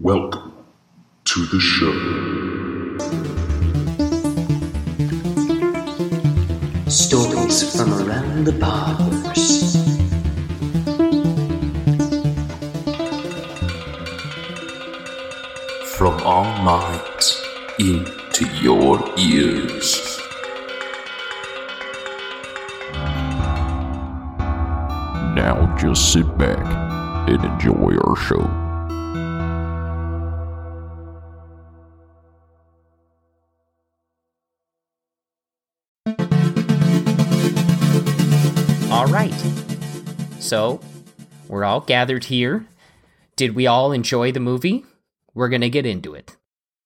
[0.00, 0.52] Welcome
[1.24, 1.92] to the show.
[6.88, 9.76] Stories from around the bars.
[15.94, 17.42] From our minds
[17.78, 20.18] into your ears.
[25.36, 26.58] Now just sit back
[27.28, 28.61] and enjoy our show.
[40.52, 40.80] So,
[41.48, 42.66] we're all gathered here.
[43.36, 44.84] Did we all enjoy the movie?
[45.32, 46.36] We're going to get into it.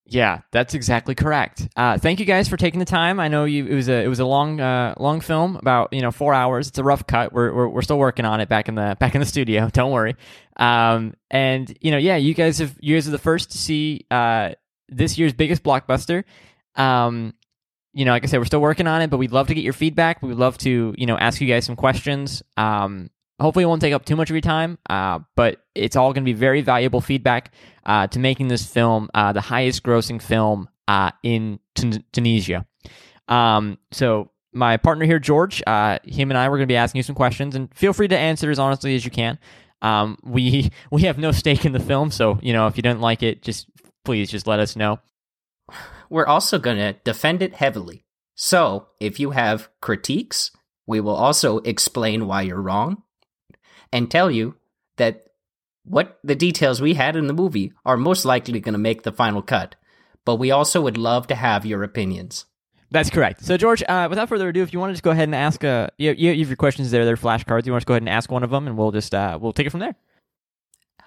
[0.05, 1.66] Yeah, that's exactly correct.
[1.75, 3.19] Uh, thank you guys for taking the time.
[3.19, 6.01] I know you, it was a it was a long uh, long film, about you
[6.01, 6.69] know four hours.
[6.69, 7.33] It's a rough cut.
[7.33, 9.69] We're, we're we're still working on it back in the back in the studio.
[9.73, 10.14] Don't worry.
[10.56, 14.06] Um, and you know, yeah, you guys have you guys are the first to see
[14.12, 14.51] uh,
[14.89, 16.22] this year's biggest blockbuster.
[16.77, 17.34] Um,
[17.92, 19.64] you know, like I said, we're still working on it, but we'd love to get
[19.64, 20.22] your feedback.
[20.22, 22.44] We'd love to you know ask you guys some questions.
[22.56, 24.79] Um, hopefully, it won't take up too much of your time.
[24.89, 27.53] Uh, but it's all going to be very valuable feedback
[27.84, 32.67] uh, to making this film uh, the highest grossing film uh, in Tun- Tunisia.
[33.28, 36.98] Um, so my partner here, George, uh, him and I were going to be asking
[37.01, 39.39] you some questions, and feel free to answer as honestly as you can.
[39.83, 43.00] Um, we we have no stake in the film, so you know if you don't
[43.00, 43.69] like it, just
[44.05, 45.00] please just let us know.
[46.09, 48.05] We're also going to defend it heavily.
[48.37, 50.53] So, if you have critiques,
[50.87, 53.03] we will also explain why you're wrong
[53.97, 54.55] and tell you
[54.98, 55.25] that
[55.84, 59.12] what the details we had in the movie are most likely going to make the
[59.12, 59.75] final cut.
[60.27, 62.44] But we also would love to have your opinions.
[62.91, 63.42] That's correct.
[63.42, 65.64] So, George, uh, without further ado, if you want to just go ahead and ask,
[65.64, 67.64] uh, you, you, you have your questions there, they're flashcards.
[67.64, 69.55] You want to go ahead and ask one of them, and we'll just uh, we'll
[69.55, 69.97] take it from there.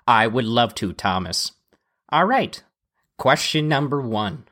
[0.07, 1.51] I would love to, Thomas.
[2.09, 2.61] All right.
[3.17, 4.45] Question number one.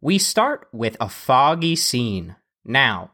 [0.00, 2.34] We start with a foggy scene.
[2.64, 3.12] Now,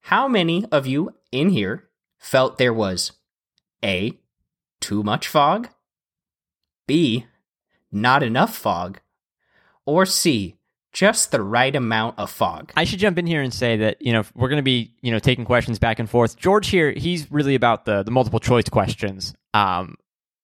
[0.00, 1.87] how many of you in here
[2.18, 3.12] felt there was
[3.84, 4.18] A.
[4.80, 5.68] Too much fog?
[6.86, 7.26] B.
[7.90, 9.00] Not enough fog?
[9.86, 10.56] Or C.
[10.92, 12.72] Just the right amount of fog?
[12.76, 15.12] I should jump in here and say that you know we're going to be you
[15.12, 16.36] know taking questions back and forth.
[16.36, 19.34] George here, he's really about the the multiple choice questions.
[19.54, 19.96] Um,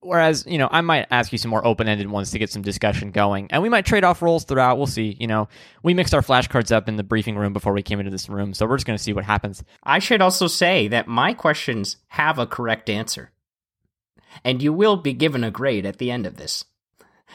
[0.05, 2.63] whereas you know I might ask you some more open ended ones to get some
[2.63, 4.77] discussion going, and we might trade off roles throughout.
[4.77, 5.17] We'll see.
[5.19, 5.49] You know,
[5.83, 8.55] we mixed our flashcards up in the briefing room before we came into this room,
[8.55, 9.63] so we're just going to see what happens.
[9.83, 13.31] I should also say that my questions have a correct answer.
[14.43, 16.65] And you will be given a grade at the end of this.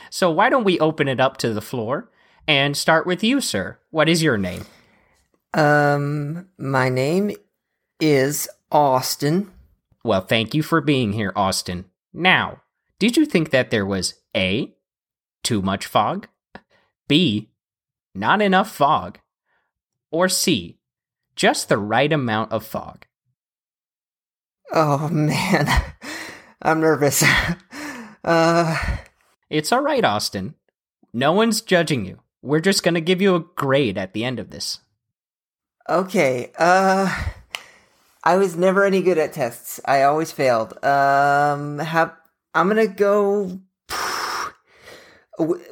[0.10, 2.12] So why don't we open it up to the floor
[2.48, 3.78] and start with you, sir?
[3.90, 4.66] What is your name?
[5.54, 7.32] Um, my name
[8.00, 9.52] is Austin.
[10.04, 11.86] Well, thank you for being here, Austin.
[12.14, 12.62] Now,
[13.00, 14.76] did you think that there was A,
[15.44, 16.28] too much fog,
[17.08, 17.50] B,
[18.16, 19.20] not enough fog,
[20.12, 20.80] or C,
[21.36, 23.06] just the right amount of fog?
[24.72, 25.68] Oh man,
[26.62, 27.24] I'm nervous.
[28.24, 28.78] uh,
[29.50, 30.56] It's all right, Austin.
[31.14, 32.20] No one's judging you.
[32.42, 34.80] We're just going to give you a grade at the end of this.
[35.90, 36.52] okay.
[36.58, 37.14] Uh,
[38.24, 39.80] I was never any good at tests.
[39.86, 40.74] I always failed.
[40.84, 42.14] Um, how,
[42.54, 43.60] I'm gonna go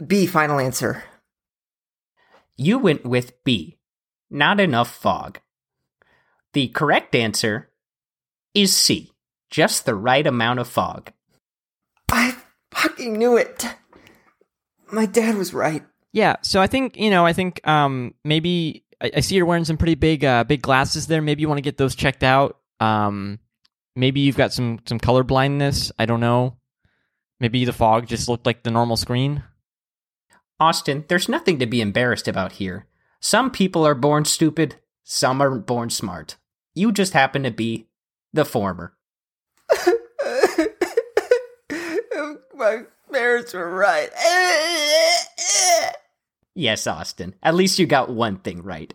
[0.08, 0.26] B.
[0.26, 1.04] Final answer.
[2.56, 3.78] You went with B,
[4.30, 5.40] not enough fog.
[6.54, 7.70] The correct answer
[8.54, 9.12] is C,
[9.52, 11.12] just the right amount of fog.
[12.12, 12.36] I
[12.72, 13.68] fucking knew it.
[14.92, 15.84] My dad was right.
[16.14, 19.66] Yeah, so I think you know, I think um, maybe I, I see you're wearing
[19.66, 21.22] some pretty big uh, big glasses there.
[21.22, 22.58] Maybe you want to get those checked out.
[22.80, 23.40] Um,
[23.96, 25.92] maybe you've got some some color blindness.
[25.98, 26.58] I don't know.
[27.40, 29.44] Maybe the fog just looked like the normal screen.
[30.60, 32.88] Austin, there's nothing to be embarrassed about here.
[33.20, 36.38] Some people are born stupid, some are born smart.
[36.74, 37.88] You just happen to be
[38.34, 38.96] the former.
[42.56, 44.10] My parents were right.
[46.58, 47.36] Yes, Austin.
[47.44, 48.92] At least you got one thing right.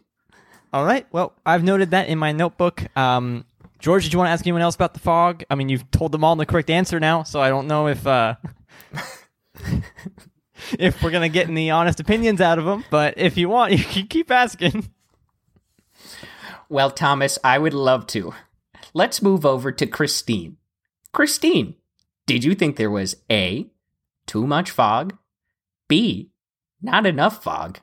[0.72, 1.06] All right.
[1.12, 2.84] Well, I've noted that in my notebook.
[2.96, 3.44] Um,
[3.78, 5.44] George, did you want to ask anyone else about the fog?
[5.48, 8.04] I mean, you've told them all the correct answer now, so I don't know if
[8.04, 8.34] uh,
[10.76, 12.84] if we're gonna get any honest opinions out of them.
[12.90, 14.88] But if you want, you can keep asking.
[16.68, 18.34] Well, Thomas, I would love to.
[18.92, 20.56] Let's move over to Christine.
[21.12, 21.76] Christine,
[22.26, 23.70] did you think there was A,
[24.26, 25.16] too much fog,
[25.86, 26.31] B,
[26.82, 27.80] not enough fog,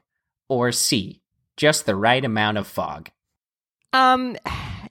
[0.47, 1.21] or C,
[1.57, 3.09] just the right amount of fog?
[3.93, 4.37] Um,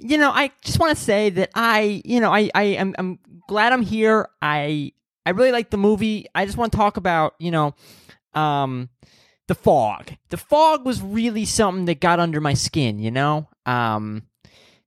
[0.01, 3.19] you know, I just want to say that I, you know, I, I am, I'm
[3.49, 4.29] glad I'm here.
[4.43, 4.93] I,
[5.27, 6.27] I really like the movie.
[6.35, 7.75] I just want to talk about, you know,
[8.35, 8.89] um,
[9.47, 10.13] the fog.
[10.31, 13.49] The fog was really something that got under my skin, you know?
[13.67, 14.23] Um,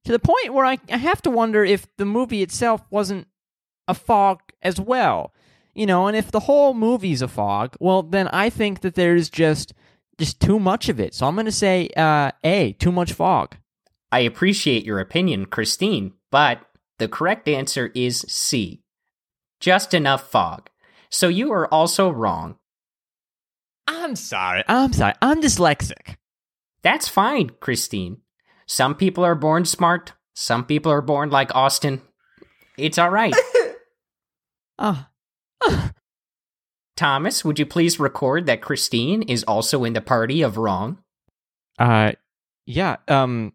[0.04, 3.28] to the point where I, I have to wonder if the movie itself wasn't
[3.88, 5.32] a fog as well.
[5.74, 9.30] You know, and if the whole movie's a fog, well, then I think that there's
[9.30, 9.72] just
[10.18, 11.14] just too much of it.
[11.14, 13.56] So I'm going to say uh, A, too much fog.
[14.10, 16.60] I appreciate your opinion, Christine, but
[16.98, 18.82] the correct answer is C.
[19.58, 20.68] Just enough fog.
[21.08, 22.56] So you are also wrong.
[23.86, 24.64] I'm sorry.
[24.68, 25.14] I'm sorry.
[25.22, 26.16] I'm dyslexic.
[26.82, 28.18] That's fine, Christine.
[28.66, 32.02] Some people are born smart, some people are born like Austin.
[32.78, 33.34] It's all right.
[34.78, 35.06] Oh,
[36.96, 40.98] Thomas, would you please record that Christine is also in the party of wrong?
[41.78, 42.12] Uh,
[42.66, 42.96] yeah.
[43.08, 43.52] Um,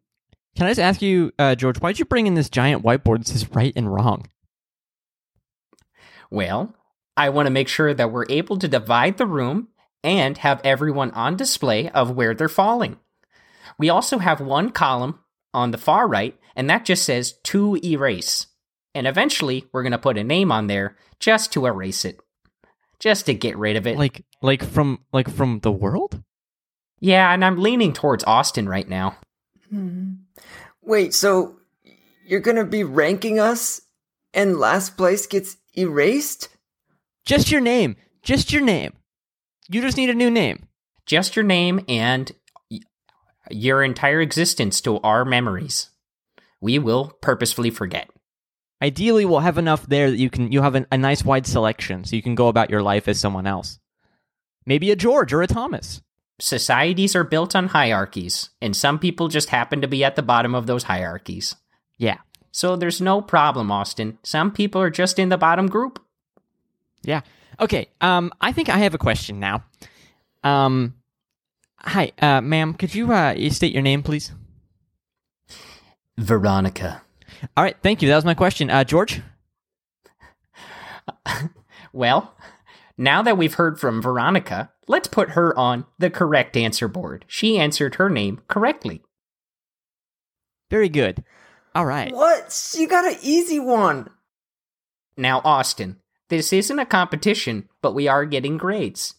[0.56, 3.28] can I just ask you, uh, George, why'd you bring in this giant whiteboard that
[3.28, 4.26] says right and wrong?
[6.30, 6.76] Well,
[7.16, 9.70] I want to make sure that we're able to divide the room
[10.04, 12.98] and have everyone on display of where they're falling.
[13.78, 15.20] We also have one column
[15.54, 18.48] on the far right, and that just says to erase.
[18.96, 22.20] And eventually, we're going to put a name on there just to erase it,
[23.00, 23.98] just to get rid of it.
[23.98, 26.24] Like, like from, like from the world?
[27.00, 29.18] yeah, and I'm leaning towards Austin right now.
[29.70, 30.14] Hmm.
[30.82, 31.58] Wait, so
[32.26, 33.82] you're gonna be ranking us
[34.34, 36.50] and last place gets erased?
[37.26, 37.96] Just your name.
[38.24, 38.94] Just your name.
[39.70, 40.68] You just need a new name.
[41.06, 42.32] Just your name and
[43.50, 45.90] your entire existence to our memories.
[46.60, 48.10] We will purposefully forget.
[48.82, 52.04] Ideally, we'll have enough there that you can you have an, a nice wide selection,
[52.06, 53.80] so you can go about your life as someone else.
[54.66, 56.02] Maybe a George or a Thomas.
[56.40, 60.54] Societies are built on hierarchies, and some people just happen to be at the bottom
[60.54, 61.56] of those hierarchies.
[61.98, 62.18] Yeah,
[62.52, 64.20] So there's no problem, Austin.
[64.22, 66.00] Some people are just in the bottom group.
[67.04, 67.22] yeah.
[67.60, 67.88] Okay.
[68.02, 69.64] Um, I think I have a question now.
[70.44, 70.94] Um,
[71.80, 72.76] hi, uh, ma'am.
[72.76, 74.32] Could you uh you state your name, please?
[76.20, 77.02] Veronica.
[77.56, 77.78] All right.
[77.82, 78.10] Thank you.
[78.10, 78.70] That was my question.
[78.70, 79.22] Uh, George.
[81.98, 82.36] Well,
[82.96, 87.26] now that we've heard from Veronica, let's put her on the correct answer board.
[87.28, 89.02] She answered her name correctly.
[90.70, 91.24] Very good.
[91.74, 92.14] All right.
[92.14, 92.52] What?
[92.52, 94.10] She got an easy one.
[95.18, 95.98] Now, Austin,
[96.30, 99.16] this isn't a competition, but we are getting grades.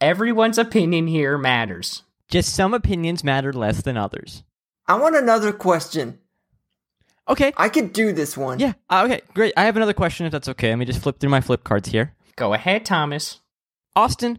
[0.00, 2.02] Everyone's opinion here matters.
[2.30, 4.42] Just some opinions matter less than others.
[4.86, 6.18] I want another question.
[7.28, 7.52] Okay.
[7.56, 8.58] I could do this one.
[8.58, 8.74] Yeah.
[8.90, 9.20] Uh, okay.
[9.34, 9.54] Great.
[9.56, 10.68] I have another question, if that's okay.
[10.70, 12.12] Let me just flip through my flip cards here.
[12.36, 13.40] Go ahead, Thomas.
[13.96, 14.38] Austin,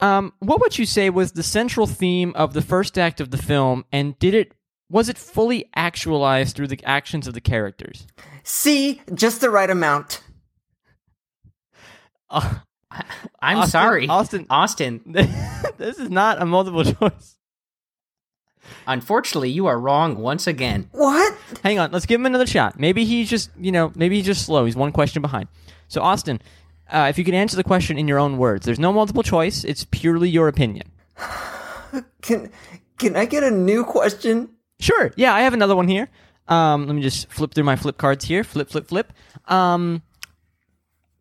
[0.00, 3.38] um, what would you say was the central theme of the first act of the
[3.38, 4.52] film, and did it
[4.90, 8.06] was it fully actualized through the actions of the characters?
[8.44, 10.22] C, just the right amount.
[12.28, 12.54] Uh,
[13.40, 14.08] I'm Austin- sorry.
[14.08, 14.46] Austin.
[14.50, 15.00] Austin,
[15.78, 17.36] this is not a multiple choice.
[18.86, 20.88] unfortunately, you are wrong once again.
[20.92, 21.35] What?
[21.62, 22.78] Hang on, let's give him another shot.
[22.78, 24.64] Maybe he's just, you know, maybe he's just slow.
[24.64, 25.48] He's one question behind.
[25.88, 26.40] So, Austin,
[26.90, 29.62] uh, if you can answer the question in your own words, there's no multiple choice.
[29.64, 30.90] It's purely your opinion.
[32.22, 32.50] Can
[32.98, 34.50] can I get a new question?
[34.80, 35.12] Sure.
[35.16, 36.08] Yeah, I have another one here.
[36.48, 38.42] Um, let me just flip through my flip cards here.
[38.44, 39.12] Flip, flip, flip.
[39.46, 40.02] Um,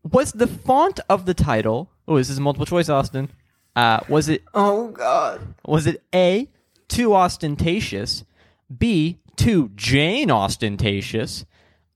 [0.04, 1.90] was the font of the title?
[2.08, 3.30] Oh, this is multiple choice, Austin.
[3.76, 5.42] Uh, was it Oh god.
[5.66, 6.50] was it A
[6.88, 8.24] too ostentatious,
[8.76, 11.46] B too Jane ostentatious,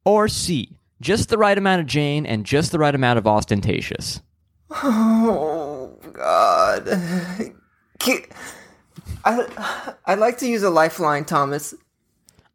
[0.06, 4.22] or C just the right amount of Jane and just the right amount of ostentatious?
[4.72, 6.88] Oh god.
[9.26, 11.74] I I'd like to use a lifeline, Thomas.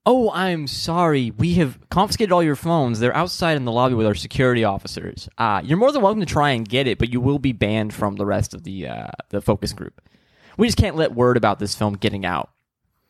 [0.07, 1.31] Oh, I'm sorry.
[1.31, 3.01] We have confiscated all your phones.
[3.01, 5.31] They're outside in the lobby with our security officers.
[5.39, 7.95] Uh, you're more than welcome to try and get it, but you will be banned
[7.95, 10.03] from the rest of the uh, the focus group.
[10.59, 12.51] We just can't let word about this film getting out.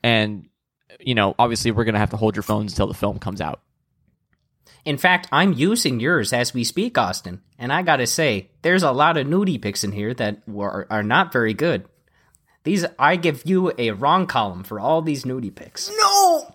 [0.02, 0.48] And
[1.00, 3.60] you know, obviously, we're gonna have to hold your phones until the film comes out.
[4.84, 7.42] In fact, I'm using yours as we speak, Austin.
[7.58, 11.02] And I gotta say, there's a lot of nudie pics in here that were, are
[11.02, 11.86] not very good.
[12.64, 15.90] These, I give you a wrong column for all these nudie pics.
[15.96, 16.54] No.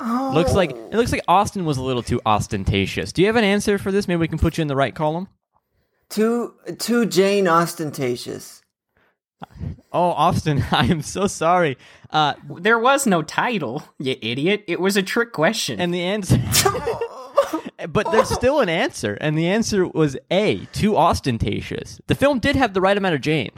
[0.00, 3.12] Looks like it looks like Austin was a little too ostentatious.
[3.12, 4.08] Do you have an answer for this?
[4.08, 5.28] Maybe we can put you in the right column.
[6.08, 8.61] Too too Jane ostentatious.
[9.92, 11.76] Oh, Austin, I am so sorry.
[12.10, 14.64] Uh, There was no title, you idiot.
[14.66, 15.80] It was a trick question.
[15.80, 16.38] and the answer
[17.88, 22.54] but there's still an answer and the answer was a too ostentatious the film did
[22.54, 23.50] have the right amount of jane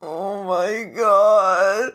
[0.00, 1.92] Oh my god.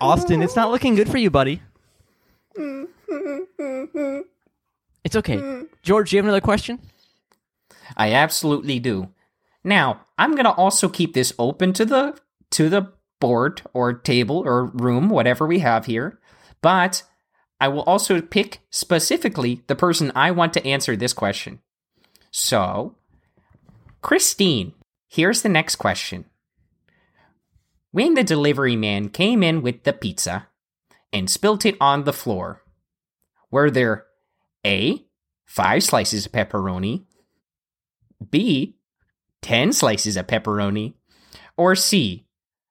[0.00, 1.60] austin it's not looking good for you buddy
[5.04, 5.64] It's okay.
[5.82, 6.78] George, do you have another question?
[7.96, 9.08] I absolutely do.
[9.64, 12.18] Now, I'm going to also keep this open to the
[12.50, 16.18] to the board or table or room, whatever we have here,
[16.60, 17.04] but
[17.60, 21.60] I will also pick specifically the person I want to answer this question.
[22.32, 22.96] So,
[24.00, 24.74] Christine,
[25.08, 26.24] here's the next question.
[27.92, 30.48] When the delivery man came in with the pizza
[31.12, 32.62] and spilt it on the floor,
[33.50, 34.06] were there
[34.66, 35.04] A,
[35.44, 37.04] five slices of pepperoni,
[38.30, 38.76] B,
[39.42, 40.94] 10 slices of pepperoni,
[41.56, 42.24] or C,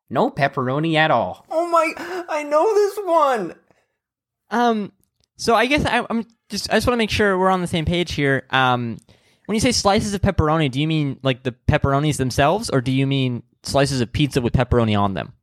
[0.09, 1.45] no pepperoni at all?
[1.49, 1.93] Oh my!
[2.29, 3.55] I know this one.
[4.49, 4.91] Um,
[5.37, 7.67] so I guess I, I'm just I just want to make sure we're on the
[7.67, 8.43] same page here.
[8.49, 8.97] Um,
[9.45, 12.91] when you say slices of pepperoni, do you mean like the pepperonis themselves, or do
[12.91, 15.33] you mean slices of pizza with pepperoni on them?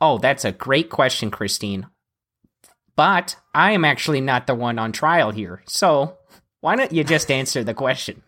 [0.00, 1.86] Oh, that's a great question, Christine.
[2.94, 6.16] But I am actually not the one on trial here, so
[6.60, 8.22] why don't you just answer the question?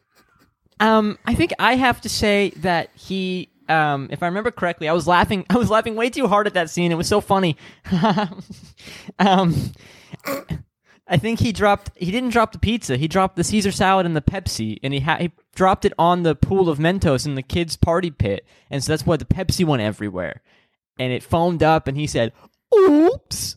[0.80, 4.92] Um, I think I have to say that he, um, if I remember correctly, I
[4.92, 5.44] was laughing.
[5.50, 6.92] I was laughing way too hard at that scene.
[6.92, 7.56] It was so funny.
[9.18, 9.72] um,
[11.08, 11.90] I think he dropped.
[11.96, 12.96] He didn't drop the pizza.
[12.96, 16.22] He dropped the Caesar salad and the Pepsi, and he ha- he dropped it on
[16.22, 19.64] the pool of Mentos in the kids' party pit, and so that's why the Pepsi
[19.64, 20.42] went everywhere,
[20.98, 22.32] and it foamed up, and he said,
[22.76, 23.56] "Oops."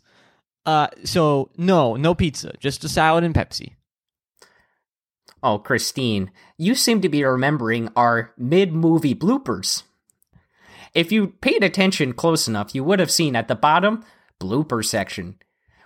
[0.65, 3.73] Uh, so no, no pizza, just a salad and Pepsi.
[5.43, 9.83] Oh, Christine, you seem to be remembering our mid movie bloopers.
[10.93, 14.03] If you paid attention close enough, you would have seen at the bottom
[14.39, 15.37] blooper section,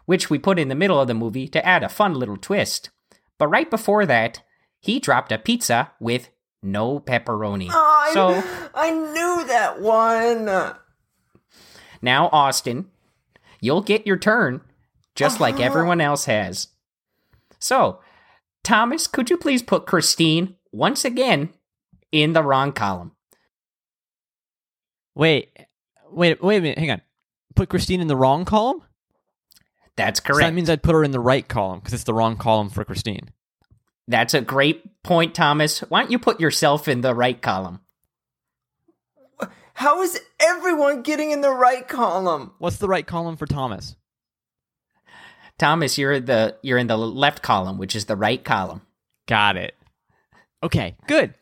[0.05, 2.89] which we put in the middle of the movie to add a fun little twist.
[3.37, 4.41] But right before that,
[4.79, 6.29] he dropped a pizza with
[6.61, 7.69] no pepperoni.
[7.71, 10.45] Oh, I, so I knew that one.
[12.01, 12.89] now, Austin,
[13.61, 14.61] you'll get your turn,
[15.13, 16.69] just like everyone else has.
[17.59, 17.99] So,
[18.65, 21.49] Thomas, could you please put Christine once again
[22.11, 23.13] in the wrong column?
[25.15, 25.49] Wait,
[26.11, 26.77] wait, wait a minute.
[26.77, 27.01] Hang on.
[27.55, 28.81] Put Christine in the wrong column.
[29.95, 30.47] That's So correct.
[30.47, 32.83] that means I'd put her in the right column because it's the wrong column for
[32.83, 33.29] Christine.
[34.07, 35.79] That's a great point, Thomas.
[35.79, 37.79] Why don't you put yourself in the right column?
[39.75, 42.53] How is everyone getting in the right column?
[42.59, 43.95] What's the right column for Thomas?
[45.57, 48.81] Thomas, you're the you're in the left column, which is the right column.
[49.27, 49.75] Got it.
[50.61, 51.33] Okay, good.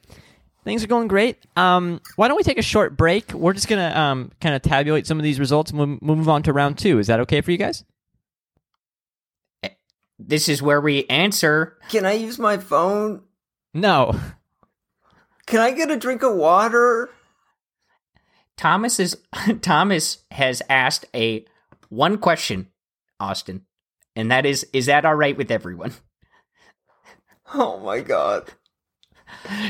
[0.63, 1.37] Things are going great.
[1.57, 3.33] Um, why don't we take a short break?
[3.33, 6.29] We're just gonna um kind of tabulate some of these results and we'll we'll move
[6.29, 6.99] on to round two.
[6.99, 7.83] Is that okay for you guys?
[10.19, 11.77] This is where we answer.
[11.89, 13.23] Can I use my phone?
[13.73, 14.17] No.
[15.47, 17.09] Can I get a drink of water?
[18.55, 19.17] Thomas is
[19.61, 21.45] Thomas has asked a
[21.89, 22.69] one question,
[23.19, 23.65] Austin,
[24.15, 25.93] and that is: Is that all right with everyone?
[27.53, 28.51] Oh my god.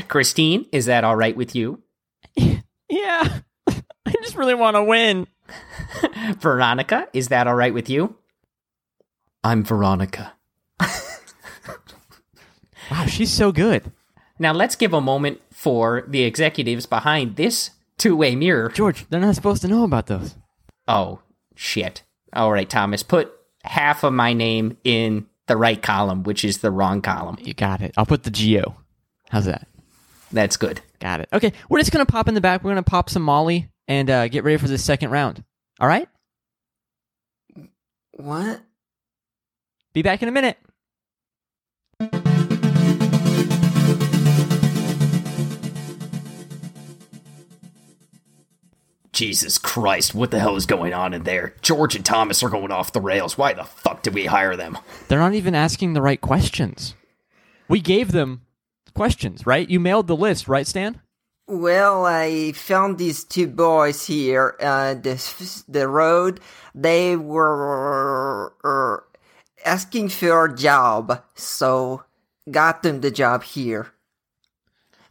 [0.08, 1.82] Christine, is that all right with you?
[2.90, 3.40] Yeah.
[3.68, 5.26] I just really want to win.
[6.40, 8.16] Veronica, is that all right with you?
[9.44, 10.34] I'm Veronica.
[12.92, 13.92] Wow, she's so good.
[14.38, 18.70] Now let's give a moment for the executives behind this two-way mirror.
[18.70, 20.36] George, they're not supposed to know about those.
[20.88, 21.20] Oh,
[21.56, 22.04] shit.
[22.34, 23.32] All right, Thomas, put
[23.64, 27.38] half of my name in the right column, which is the wrong column.
[27.42, 27.94] You got it.
[27.98, 28.78] I'll put the Geo.
[29.30, 29.68] How's that?
[30.32, 30.82] That's good.
[31.00, 31.30] Got it.
[31.34, 32.64] Okay, we're just gonna pop in the back.
[32.64, 35.44] We're gonna pop some Molly and uh, get ready for the second round.
[35.80, 36.08] All right.
[38.14, 38.62] What?
[39.94, 40.58] Be back in a minute.
[49.14, 51.56] Jesus Christ, what the hell is going on in there?
[51.62, 53.38] George and Thomas are going off the rails.
[53.38, 54.78] Why the fuck did we hire them?
[55.08, 56.96] They're not even asking the right questions.
[57.70, 58.42] We gave them
[58.96, 59.70] questions, right?
[59.70, 61.00] You mailed the list, right, Stan?
[61.48, 64.56] Well, I found these two boys here.
[64.60, 66.40] Uh, the the road.
[66.74, 68.54] They were
[69.66, 72.04] asking for a job, so
[72.50, 73.92] got them the job here.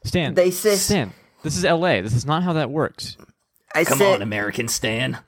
[0.05, 0.35] Stan.
[0.35, 1.13] They said- Stan.
[1.43, 2.01] This is L.A.
[2.01, 3.17] This is not how that works.
[3.75, 5.19] I Come said, on, American Stan.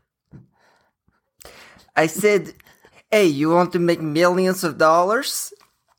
[1.96, 2.54] I said,
[3.10, 5.52] hey, you want to make millions of dollars?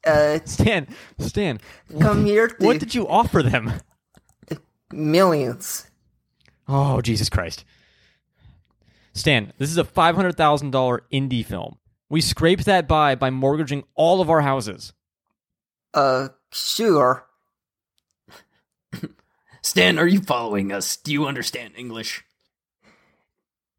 [0.05, 0.87] Uh, Stan.
[1.19, 1.59] Stan.
[1.99, 3.73] come here to What did you offer them?
[4.91, 5.87] millions.
[6.67, 7.65] Oh, Jesus Christ.
[9.13, 11.77] Stan, this is a $500,000 indie film.
[12.09, 14.93] We scraped that by by mortgaging all of our houses.
[15.93, 17.25] Uh, sure.
[19.63, 20.97] Stan, are you following us?
[20.97, 22.23] Do you understand English?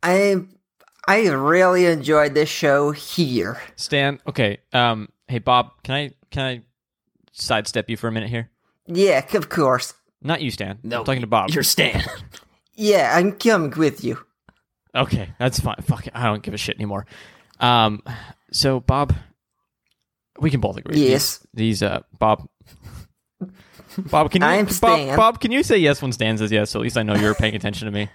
[0.03, 0.37] I
[1.07, 3.61] I really enjoyed this show here.
[3.76, 4.59] Stan, okay.
[4.73, 6.62] Um, hey Bob, can I can I
[7.33, 8.50] sidestep you for a minute here?
[8.87, 9.95] Yeah, of course.
[10.23, 10.79] Not you, Stan.
[10.83, 11.50] No, I'm talking to Bob.
[11.50, 12.03] You're Stan.
[12.75, 14.19] Yeah, I'm coming with you.
[14.95, 15.76] Okay, that's fine.
[15.83, 16.12] Fuck it.
[16.15, 17.07] I don't give a shit anymore.
[17.59, 18.03] Um,
[18.53, 19.15] so Bob,
[20.41, 20.99] we can both agree.
[21.09, 21.38] Yes.
[21.55, 22.49] These, these uh, Bob.
[24.11, 25.17] Bob, can you I'm Bob, Stan.
[25.17, 26.71] Bob, can you say yes when Stan says yes?
[26.71, 28.11] So at least I know you're paying attention to me.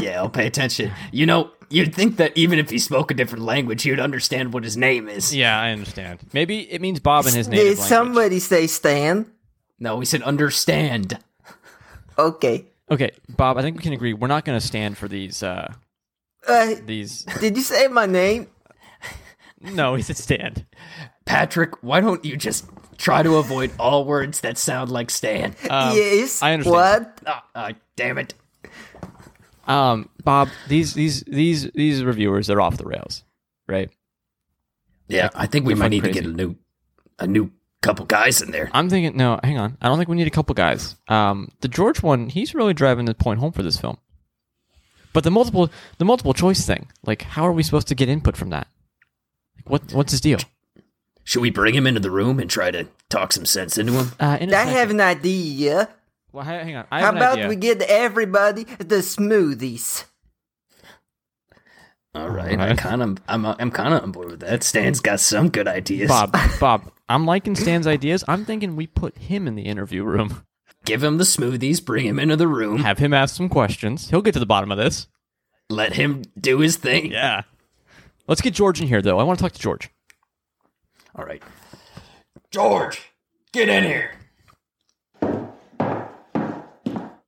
[0.00, 0.92] Yeah, I'll pay attention.
[1.12, 4.64] You know, you'd think that even if he spoke a different language, you'd understand what
[4.64, 5.34] his name is.
[5.34, 6.20] Yeah, I understand.
[6.32, 7.58] Maybe it means Bob in his name.
[7.60, 7.88] Did language.
[7.88, 9.30] somebody say Stan?
[9.78, 11.18] No, he said understand.
[12.18, 12.66] Okay.
[12.90, 15.42] Okay, Bob, I think we can agree we're not going to stand for these.
[15.42, 15.72] Uh,
[16.46, 17.24] Uh, these.
[17.40, 18.48] did you say my name?
[19.62, 20.66] No, he said stand.
[21.24, 22.66] Patrick, why don't you just
[22.98, 25.56] try to avoid all words that sound like Stan?
[25.70, 26.42] Um, yes.
[26.42, 26.74] I understand.
[26.74, 27.20] What?
[27.26, 28.34] Ah, ah, damn it.
[29.66, 33.22] Um, Bob, these these these these reviewers they're off the rails,
[33.68, 33.90] right?
[35.08, 36.56] Yeah, I think we might need fucking to get a new
[37.18, 37.50] a new
[37.82, 38.70] couple guys in there.
[38.72, 39.76] I'm thinking, no, hang on.
[39.82, 40.96] I don't think we need a couple guys.
[41.08, 43.98] Um, the George one, he's really driving the point home for this film.
[45.12, 48.36] But the multiple, the multiple choice thing, like, how are we supposed to get input
[48.36, 48.66] from that?
[49.56, 50.38] Like, what, what's his deal?
[51.24, 54.12] Should we bring him into the room and try to talk some sense into him?
[54.18, 54.72] Uh, in a I second.
[54.74, 55.88] have an idea.
[56.34, 56.86] Well, ha- hang on.
[56.90, 57.48] I How have an about idea.
[57.48, 60.04] we get everybody the smoothies?
[62.12, 62.78] All right, I Alright.
[62.78, 64.64] kind of, I'm, I'm kind of on board with that.
[64.64, 66.08] Stan's got some good ideas.
[66.08, 68.24] Bob, Bob, I'm liking Stan's ideas.
[68.26, 70.44] I'm thinking we put him in the interview room,
[70.84, 74.10] give him the smoothies, bring him into the room, have him ask some questions.
[74.10, 75.06] He'll get to the bottom of this.
[75.70, 77.12] let him do his thing.
[77.12, 77.42] Yeah.
[78.26, 79.20] Let's get George in here, though.
[79.20, 79.88] I want to talk to George.
[81.16, 81.42] All right,
[82.50, 83.02] George,
[83.52, 84.10] get in here.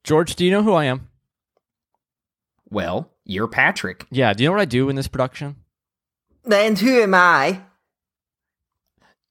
[0.06, 1.08] George, do you know who I am?
[2.70, 4.06] Well, you're Patrick.
[4.08, 4.32] Yeah.
[4.32, 5.56] Do you know what I do in this production?
[6.48, 7.62] And who am I?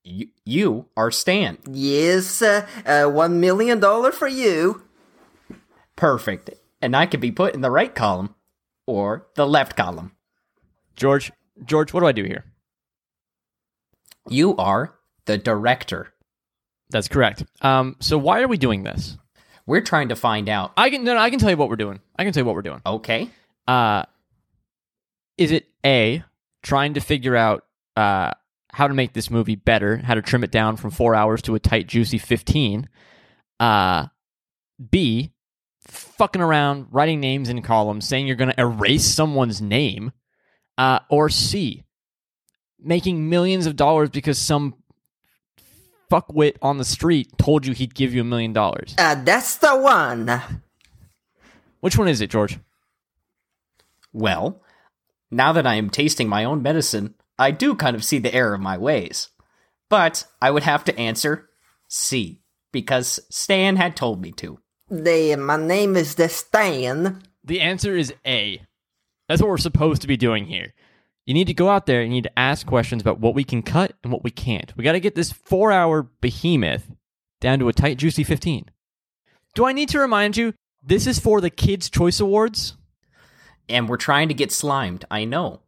[0.03, 1.59] You, you are Stan.
[1.71, 4.83] Yes, uh, uh, one million dollar for you.
[5.95, 6.49] Perfect.
[6.81, 8.35] And I could be put in the right column
[8.85, 10.11] or the left column.
[10.97, 11.31] George,
[11.63, 12.43] George, what do I do here?
[14.27, 16.13] You are the director.
[16.89, 17.45] That's correct.
[17.61, 19.17] Um, so why are we doing this?
[19.67, 20.73] We're trying to find out.
[20.77, 21.99] I can no, no, I can tell you what we're doing.
[22.17, 22.81] I can tell you what we're doing.
[22.85, 23.29] Okay.
[23.67, 24.03] Uh,
[25.37, 26.23] is it a
[26.61, 28.31] trying to figure out uh
[28.71, 31.55] how to make this movie better, how to trim it down from four hours to
[31.55, 32.89] a tight, juicy fifteen?
[33.59, 34.07] Uh,
[34.91, 35.31] B,
[35.87, 40.11] fucking around, writing names in columns, saying you're going to erase someone's name,
[40.77, 41.83] uh, or C,
[42.77, 44.75] making millions of dollars because some
[46.11, 48.95] fuckwit on the street told you he'd give you a million dollars.
[48.97, 50.41] Uh, that's the one.
[51.79, 52.59] Which one is it, George?
[54.13, 54.61] Well,
[55.29, 58.53] now that I am tasting my own medicine, I do kind of see the error
[58.55, 59.29] of my ways.
[59.89, 61.49] But I would have to answer
[61.89, 62.41] C,
[62.71, 64.59] because Stan had told me to.
[64.89, 67.23] The, my name is the Stan.
[67.43, 68.61] The answer is A.
[69.27, 70.73] That's what we're supposed to be doing here.
[71.25, 73.43] You need to go out there and you need to ask questions about what we
[73.43, 74.71] can cut and what we can't.
[74.77, 76.91] We got to get this four hour behemoth
[77.41, 78.65] down to a tight, juicy 15.
[79.55, 82.77] Do I need to remind you, this is for the Kids' Choice Awards?
[83.67, 85.61] And we're trying to get slimed, I know.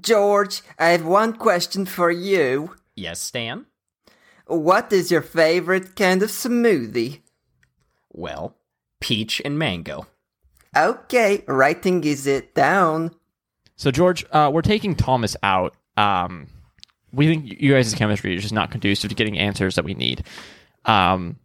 [0.00, 2.76] George, I have one question for you.
[2.94, 3.66] Yes, Stan?
[4.46, 7.20] What is your favorite kind of smoothie?
[8.12, 8.56] Well,
[9.00, 10.06] peach and mango.
[10.76, 13.14] Okay, writing is it down.
[13.76, 15.76] So, George, uh, we're taking Thomas out.
[15.96, 16.48] Um,
[17.12, 20.24] we think you guys' chemistry is just not conducive to getting answers that we need.
[20.84, 21.38] Um,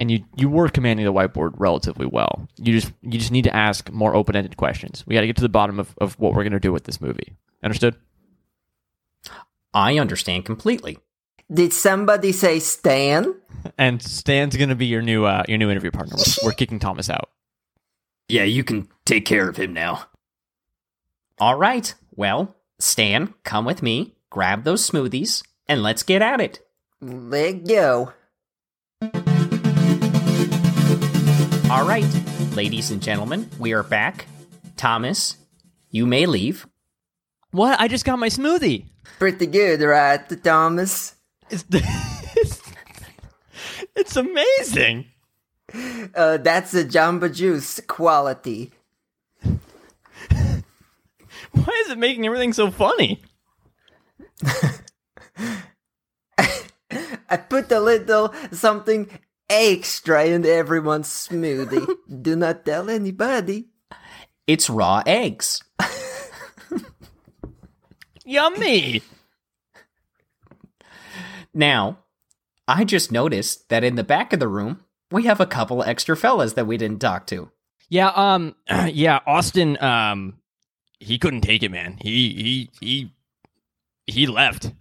[0.00, 2.48] and you you were commanding the whiteboard relatively well.
[2.58, 5.04] You just you just need to ask more open ended questions.
[5.06, 6.84] We got to get to the bottom of, of what we're going to do with
[6.84, 7.36] this movie.
[7.62, 7.96] Understood?
[9.72, 10.98] I understand completely.
[11.52, 13.34] Did somebody say Stan?
[13.78, 16.16] And Stan's going to be your new uh, your new interview partner.
[16.16, 17.30] We're, we're kicking Thomas out.
[18.28, 20.06] Yeah, you can take care of him now.
[21.38, 21.94] All right.
[22.14, 26.60] Well, Stan, come with me, grab those smoothies, and let's get at it.
[27.00, 28.12] Let go.
[31.70, 32.06] All right,
[32.54, 34.26] ladies and gentlemen, we are back.
[34.76, 35.36] Thomas,
[35.90, 36.66] you may leave.
[37.50, 37.80] What?
[37.80, 38.84] I just got my smoothie.
[39.18, 41.14] Pretty good, right, Thomas?
[41.50, 42.62] It's it's,
[43.96, 45.06] it's amazing.
[46.14, 48.70] Uh, that's the Jamba Juice quality.
[51.52, 53.20] Why is it making everything so funny?
[57.28, 59.08] I put a little something
[59.48, 61.86] extra in everyone's smoothie.
[62.22, 63.68] Do not tell anybody.
[64.46, 65.62] It's raw eggs.
[68.24, 69.02] Yummy.
[71.54, 71.98] Now,
[72.66, 76.16] I just noticed that in the back of the room, we have a couple extra
[76.16, 77.50] fellas that we didn't talk to.
[77.88, 78.54] Yeah, um
[78.88, 80.34] yeah, Austin um
[81.02, 81.98] he couldn't take it, man.
[82.00, 83.12] He he he
[84.06, 84.72] he left.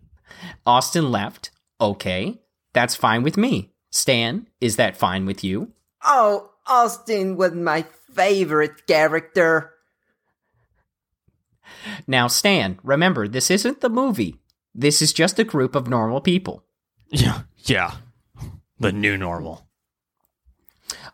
[0.65, 1.51] Austin left.
[1.79, 2.41] Okay,
[2.73, 3.71] that's fine with me.
[3.89, 5.73] Stan, is that fine with you?
[6.03, 9.73] Oh, Austin was my favorite character.
[12.07, 14.37] Now, Stan, remember, this isn't the movie.
[14.73, 16.63] This is just a group of normal people.
[17.09, 17.95] Yeah, yeah.
[18.79, 19.67] The new normal.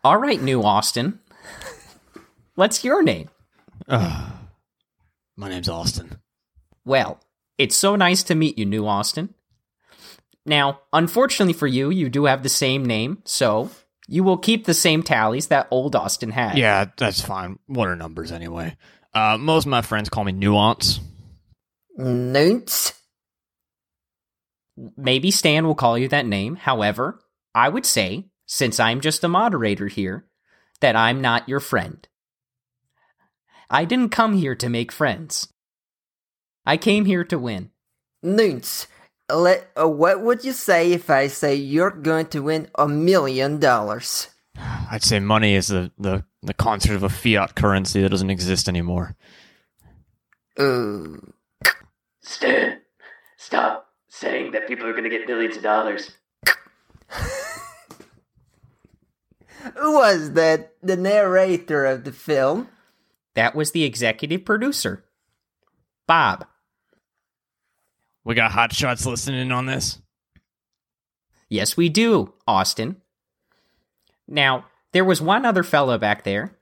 [0.04, 1.20] All right, new Austin.
[2.54, 3.30] What's your name?
[5.38, 6.18] My name's Austin.
[6.84, 7.20] Well,
[7.58, 9.34] it's so nice to meet you, new Austin.
[10.44, 13.70] Now, unfortunately for you, you do have the same name, so
[14.08, 16.58] you will keep the same tallies that old Austin had.
[16.58, 17.60] Yeah, that's fine.
[17.66, 18.76] What are numbers anyway?
[19.14, 20.98] Uh most of my friends call me Nuance.
[21.96, 22.94] Nuance?
[24.96, 26.56] Maybe Stan will call you that name.
[26.56, 27.20] However,
[27.54, 30.26] I would say, since I'm just a moderator here,
[30.80, 32.06] that I'm not your friend.
[33.70, 35.48] I didn't come here to make friends.
[36.64, 37.70] I came here to win.
[38.22, 38.86] Newts.
[39.30, 43.58] Let, uh, what would you say if I say you're going to win a million
[43.58, 44.28] dollars?
[44.90, 48.68] I'd say money is the, the, the concept of a fiat currency that doesn't exist
[48.68, 49.16] anymore.
[50.60, 51.32] Ooh.
[52.22, 52.80] Stan,
[53.36, 56.10] stop saying that people are going to get millions of dollars.
[59.76, 60.72] Who was that?
[60.82, 62.68] The narrator of the film?
[63.38, 65.04] That was the executive producer,
[66.08, 66.44] Bob.
[68.24, 70.02] We got hot shots listening on this.
[71.48, 72.96] Yes, we do, Austin.
[74.26, 76.58] Now, there was one other fella back there.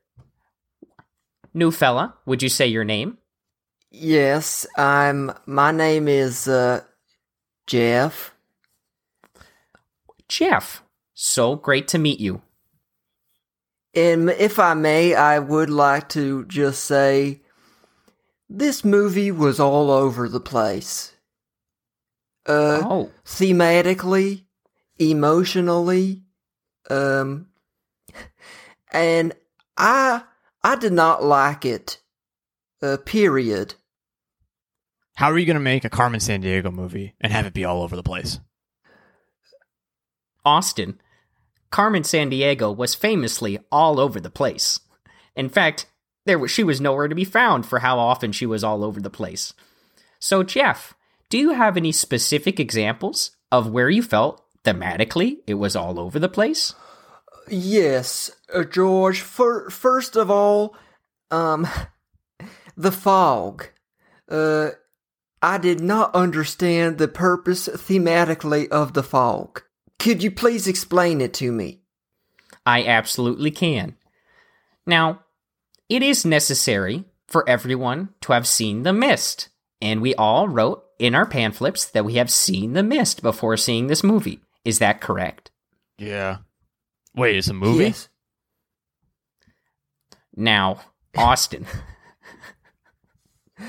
[1.55, 3.17] New fella, would you say your name?
[3.91, 5.33] Yes, I'm.
[5.47, 6.83] My name is, uh,
[7.67, 8.35] Jeff.
[10.29, 10.83] Jeff.
[11.15, 12.43] So great to meet you.
[13.97, 17.41] And if I may, I would like to just say
[18.49, 21.15] this movie was all over the place.
[22.45, 24.45] Uh, Oh, thematically,
[24.99, 26.23] emotionally,
[26.91, 27.49] um,
[28.93, 29.33] and
[29.77, 30.23] I
[30.63, 31.99] I did not like it.
[32.83, 33.75] Uh, period.
[35.15, 37.83] How are you going to make a Carmen Sandiego movie and have it be all
[37.83, 38.39] over the place?
[40.45, 41.01] Austin.
[41.71, 44.81] Carmen Sandiego was famously all over the place.
[45.35, 45.87] In fact,
[46.25, 49.01] there was, she was nowhere to be found for how often she was all over
[49.01, 49.55] the place.
[50.19, 50.95] So, Jeff,
[51.29, 56.19] do you have any specific examples of where you felt thematically it was all over
[56.19, 56.75] the place?
[57.49, 59.21] Yes, uh, George.
[59.21, 60.75] For, first of all,
[61.31, 61.67] um,
[62.77, 63.69] the fog.
[64.29, 64.71] Uh,
[65.41, 69.63] I did not understand the purpose thematically of the fog.
[69.99, 71.81] Could you please explain it to me?
[72.65, 73.97] I absolutely can.
[74.87, 75.21] Now,
[75.89, 79.49] it is necessary for everyone to have seen The Mist,
[79.81, 83.87] and we all wrote in our pamphlets that we have seen The Mist before seeing
[83.87, 84.41] this movie.
[84.65, 85.51] Is that correct?
[85.99, 86.39] Yeah.
[87.15, 87.85] Wait, it's a movie?
[87.85, 88.09] Yes.
[90.35, 90.81] Now,
[91.17, 91.67] Austin,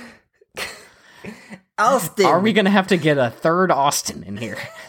[1.78, 2.26] Austin.
[2.26, 4.58] are we going to have to get a third Austin in here?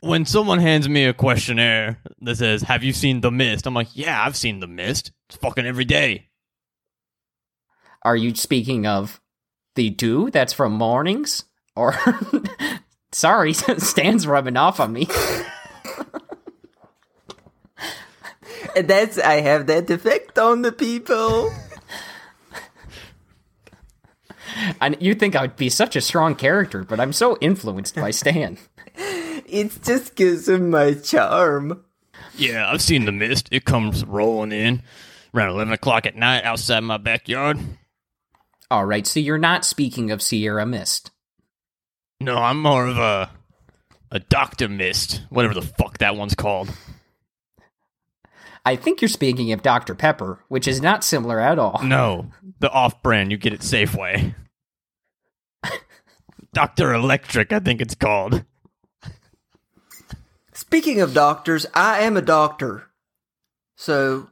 [0.00, 3.66] When someone hands me a questionnaire that says, Have you seen The Mist?
[3.66, 5.12] I'm like, Yeah, I've seen The Mist.
[5.28, 6.28] It's fucking every day.
[8.02, 9.20] Are you speaking of
[9.74, 11.44] the do that's from mornings?
[11.74, 11.94] Or,
[13.12, 15.08] sorry, Stan's rubbing off on me.
[18.76, 21.50] That's I have that effect on the people.
[24.80, 28.10] And you think I would be such a strong character, but I'm so influenced by
[28.10, 28.58] Stan.
[29.48, 31.84] It's just because of my charm.
[32.36, 33.48] Yeah, I've seen The Mist.
[33.50, 34.82] It comes rolling in
[35.34, 37.58] around 11 o'clock at night outside my backyard.
[38.70, 41.10] All right, so you're not speaking of Sierra Mist.
[42.20, 43.30] No, I'm more of a
[44.10, 46.70] a Doctor Mist, whatever the fuck that one's called.
[48.64, 49.94] I think you're speaking of Dr.
[49.94, 51.80] Pepper, which is not similar at all.
[51.84, 54.34] No, the off-brand you get at Safeway.
[56.52, 58.44] Doctor Electric, I think it's called.
[60.66, 62.88] Speaking of doctors, I am a doctor.
[63.76, 64.30] So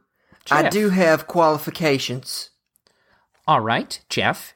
[0.51, 2.49] I do have qualifications.
[3.47, 4.53] All right, Jeff,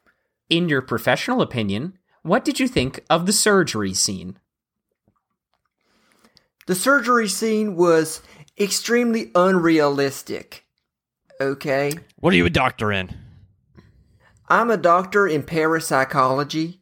[0.49, 4.37] in your professional opinion, what did you think of the surgery scene?
[6.67, 8.21] The surgery scene was
[8.59, 10.65] extremely unrealistic.
[11.39, 11.93] Okay?
[12.17, 13.17] What are you a doctor in?
[14.49, 16.81] I'm a doctor in parapsychology.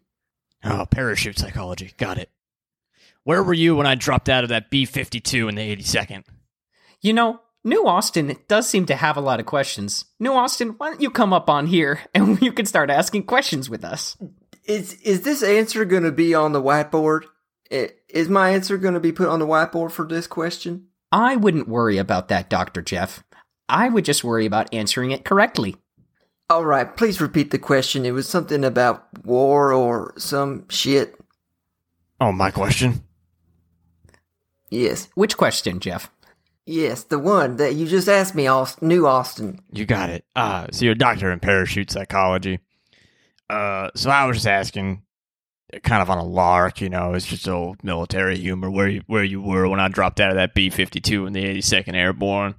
[0.63, 1.93] Oh, parachute psychology.
[1.97, 2.31] Got it.
[3.27, 6.23] Where were you when I dropped out of that B 52 in the 82nd?
[7.01, 10.05] You know, New Austin does seem to have a lot of questions.
[10.17, 13.69] New Austin, why don't you come up on here and you can start asking questions
[13.69, 14.15] with us?
[14.63, 17.23] Is is this answer going to be on the whiteboard?
[17.69, 20.87] Is my answer going to be put on the whiteboard for this question?
[21.11, 22.81] I wouldn't worry about that, Dr.
[22.81, 23.25] Jeff.
[23.67, 25.75] I would just worry about answering it correctly.
[26.49, 28.05] All right, please repeat the question.
[28.05, 31.19] It was something about war or some shit.
[32.21, 33.03] Oh, my question?
[34.69, 36.09] Yes, Which question, Jeff?
[36.65, 39.59] yes, the one that you just asked me, Aust- New Austin.
[39.71, 40.25] You got it.
[40.35, 42.59] Uh, so you're a doctor in parachute psychology.
[43.49, 45.03] Uh, so I was just asking,
[45.83, 49.23] kind of on a lark, you know, it's just old military humor, where you, where
[49.23, 52.55] you were when I dropped out of that B 52 in the 82nd Airborne.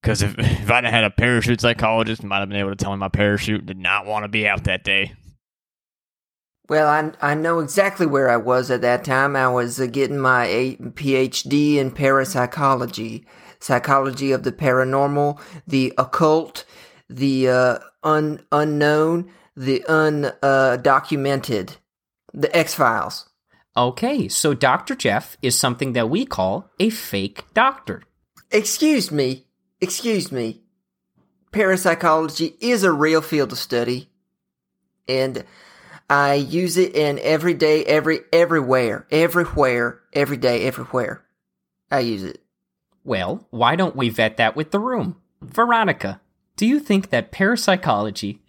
[0.00, 2.76] Because if, if I'd have had a parachute psychologist, I might have been able to
[2.76, 5.12] tell me my parachute did not want to be out that day.
[6.72, 9.36] Well, I I know exactly where I was at that time.
[9.36, 13.26] I was uh, getting my a- PhD in parapsychology,
[13.60, 16.64] psychology of the paranormal, the occult,
[17.10, 21.76] the uh, un unknown, the undocumented,
[22.32, 23.28] the X Files.
[23.76, 24.94] Okay, so Dr.
[24.94, 28.02] Jeff is something that we call a fake doctor.
[28.50, 29.44] Excuse me,
[29.82, 30.62] excuse me.
[31.50, 34.08] Parapsychology is a real field of study,
[35.06, 35.44] and
[36.12, 41.24] I use it in every day, every everywhere, everywhere, every day, everywhere.
[41.90, 42.42] I use it.
[43.02, 45.16] Well, why don't we vet that with the room?
[45.40, 46.20] Veronica,
[46.56, 48.42] do you think that parapsychology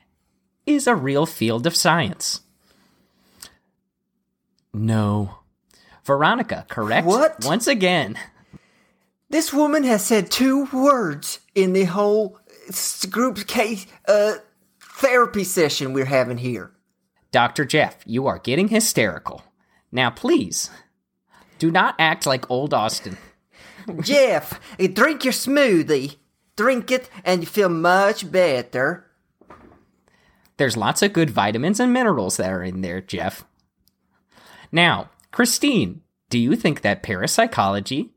[0.66, 2.42] is a real field of science?
[4.74, 5.38] No.
[6.04, 7.08] Veronica, correct?
[7.08, 7.46] What?
[7.46, 8.20] Once again.
[9.30, 12.42] This woman has said two words in the whole
[13.10, 14.34] group case uh,
[14.82, 16.74] therapy session we're having here.
[17.34, 17.66] Dr.
[17.66, 19.44] Jeff, you are getting hysterical.
[19.92, 20.70] Now, please,
[21.58, 23.18] do not act like old Austin.
[24.02, 26.18] Jeff, eh, drink your smoothie.
[26.56, 29.08] Drink it, and you feel much better.
[30.58, 33.44] There's lots of good vitamins and minerals that are in there, Jeff.
[34.72, 38.12] Now, Christine, do you think that parapsychology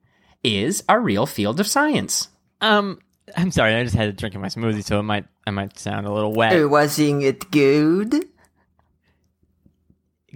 [0.45, 2.29] is a real field of science?
[2.61, 2.99] Um,
[3.35, 5.79] I'm sorry, I just had a drink of my smoothie, so it might I might
[5.79, 6.69] sound a little wet.
[6.69, 8.27] Wasn't it good?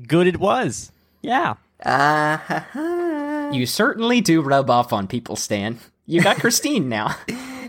[0.06, 0.92] Good it was.
[1.22, 1.54] Yeah.
[1.84, 3.50] Ah ha ha.
[3.52, 5.78] You certainly do rub off on people, Stan.
[6.06, 7.16] You got Christine now.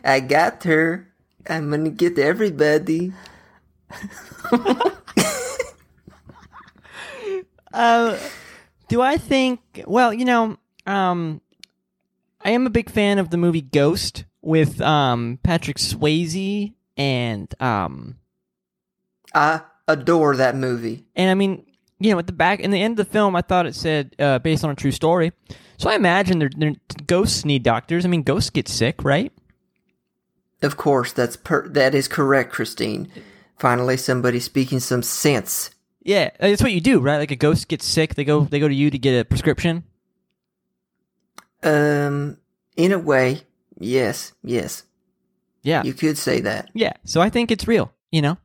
[0.03, 1.07] I got her.
[1.49, 3.13] I'm gonna get everybody.
[7.73, 8.17] Uh,
[8.89, 9.61] do I think?
[9.87, 11.39] Well, you know, um,
[12.43, 18.17] I am a big fan of the movie Ghost with um Patrick Swayze and um
[19.33, 21.05] I adore that movie.
[21.15, 21.65] and I mean,
[22.01, 24.15] you know, at the back in the end of the film, I thought it said
[24.19, 25.31] uh, based on a true story.
[25.77, 26.75] So I imagine they're, they're,
[27.07, 28.05] ghosts need doctors.
[28.05, 29.31] I mean, ghosts get sick, right?
[30.61, 33.07] Of course, that's per- that is correct, Christine.
[33.57, 35.71] Finally, somebody speaking some sense.
[36.03, 37.17] Yeah, that's what you do, right?
[37.17, 39.83] Like a ghost gets sick, they go they go to you to get a prescription.
[41.63, 42.37] Um,
[42.75, 43.41] in a way,
[43.79, 44.83] yes, yes,
[45.61, 46.69] Yeah, you could say that.
[46.73, 46.93] yeah.
[47.05, 47.91] So I think it's real.
[48.11, 48.37] You know,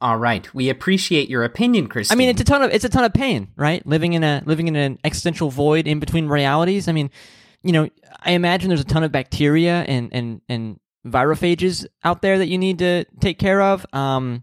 [0.00, 2.14] All right, we appreciate your opinion, Christine.
[2.14, 3.84] I mean, it's a ton of it's a ton of pain, right?
[3.86, 6.86] Living in a living in an existential void in between realities.
[6.86, 7.10] I mean,
[7.62, 7.88] you know,
[8.20, 12.58] I imagine there's a ton of bacteria and and and virophages out there that you
[12.58, 13.86] need to take care of.
[13.94, 14.42] Um,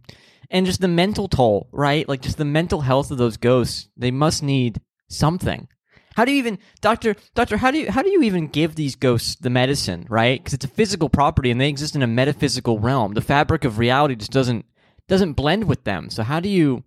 [0.50, 2.08] and just the mental toll, right?
[2.08, 3.90] Like just the mental health of those ghosts.
[3.98, 5.68] They must need something.
[6.16, 7.16] How do you even, doctor?
[7.34, 10.40] Doctor, how do you how do you even give these ghosts the medicine, right?
[10.40, 13.14] Because it's a physical property and they exist in a metaphysical realm.
[13.14, 14.66] The fabric of reality just doesn't
[15.08, 16.10] doesn't blend with them.
[16.10, 16.84] So how do you?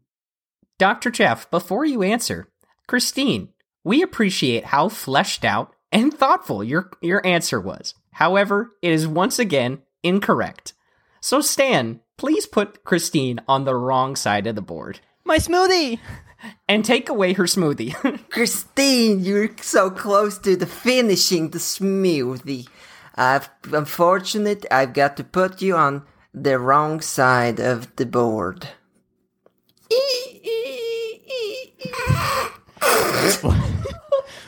[0.78, 1.10] Dr.
[1.10, 2.48] Jeff, before you answer,
[2.86, 3.50] Christine,
[3.84, 7.94] we appreciate how fleshed out and thoughtful your your answer was.
[8.12, 10.72] However, it is once again incorrect.
[11.20, 15.98] So Stan, please put Christine on the wrong side of the board My smoothie.
[16.68, 17.94] and take away her smoothie.
[18.30, 22.68] Christine, you're so close to the finishing the smoothie.
[23.14, 26.02] I've unfortunate I've got to put you on
[26.36, 28.68] the wrong side of the board.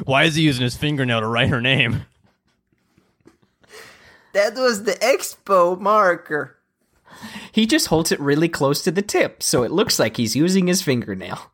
[0.04, 2.02] Why is he using his fingernail to write her name?
[4.34, 6.58] That was the expo marker.
[7.52, 10.66] he just holds it really close to the tip, so it looks like he's using
[10.66, 11.50] his fingernail.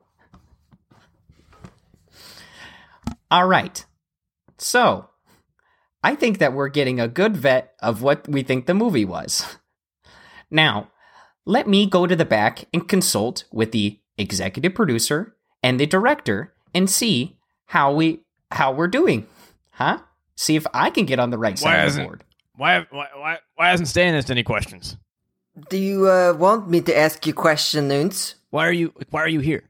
[3.30, 3.84] All right.
[4.58, 5.08] So,
[6.02, 9.56] I think that we're getting a good vet of what we think the movie was.
[10.50, 10.88] Now,
[11.44, 16.54] let me go to the back and consult with the executive producer and the director
[16.74, 19.26] and see how we how we're doing.
[19.72, 19.98] Huh?
[20.36, 22.24] See if I can get on the right Why side of the board.
[22.56, 24.96] Why, why, why, why hasn't Stan asked any questions?
[25.68, 27.88] Do you uh, want me to ask you questions?
[27.88, 28.34] Nunes?
[28.50, 29.64] Why are you, why are you here?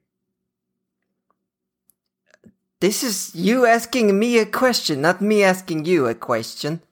[2.80, 6.82] This is you asking me a question, not me asking you a question.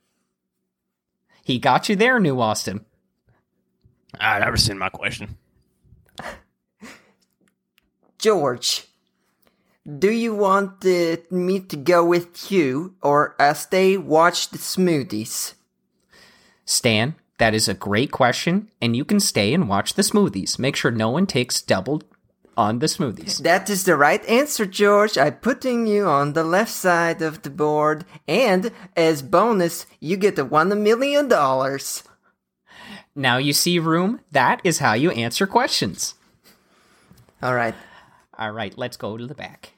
[1.45, 2.87] He got you there, New Austin.
[4.21, 5.37] I never seen my question.
[8.19, 8.87] George,
[9.99, 15.55] do you want uh, me to go with you or uh, stay watch the smoothies?
[16.65, 20.59] Stan, that is a great question, and you can stay and watch the smoothies.
[20.59, 22.03] Make sure no one takes double
[22.57, 23.43] on the smoothies.
[23.43, 25.19] That is the right answer, George.
[25.19, 30.37] I'm putting you on the left side of the board, and as bonus, you get
[30.37, 32.05] the one million dollars.
[33.15, 34.21] Now you see, room.
[34.31, 36.15] That is how you answer questions.
[37.43, 37.75] All right.
[38.39, 39.75] All right, let's go to the back.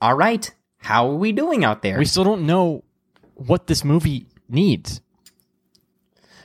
[0.00, 1.98] All right, how are we doing out there?
[1.98, 2.84] We still don't know
[3.34, 5.00] what this movie needs.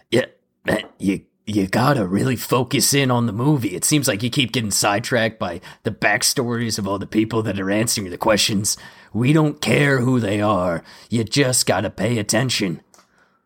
[0.09, 0.25] Yeah,
[0.99, 3.75] you you gotta really focus in on the movie.
[3.75, 7.59] It seems like you keep getting sidetracked by the backstories of all the people that
[7.59, 8.77] are answering the questions.
[9.13, 10.83] We don't care who they are.
[11.09, 12.81] You just gotta pay attention.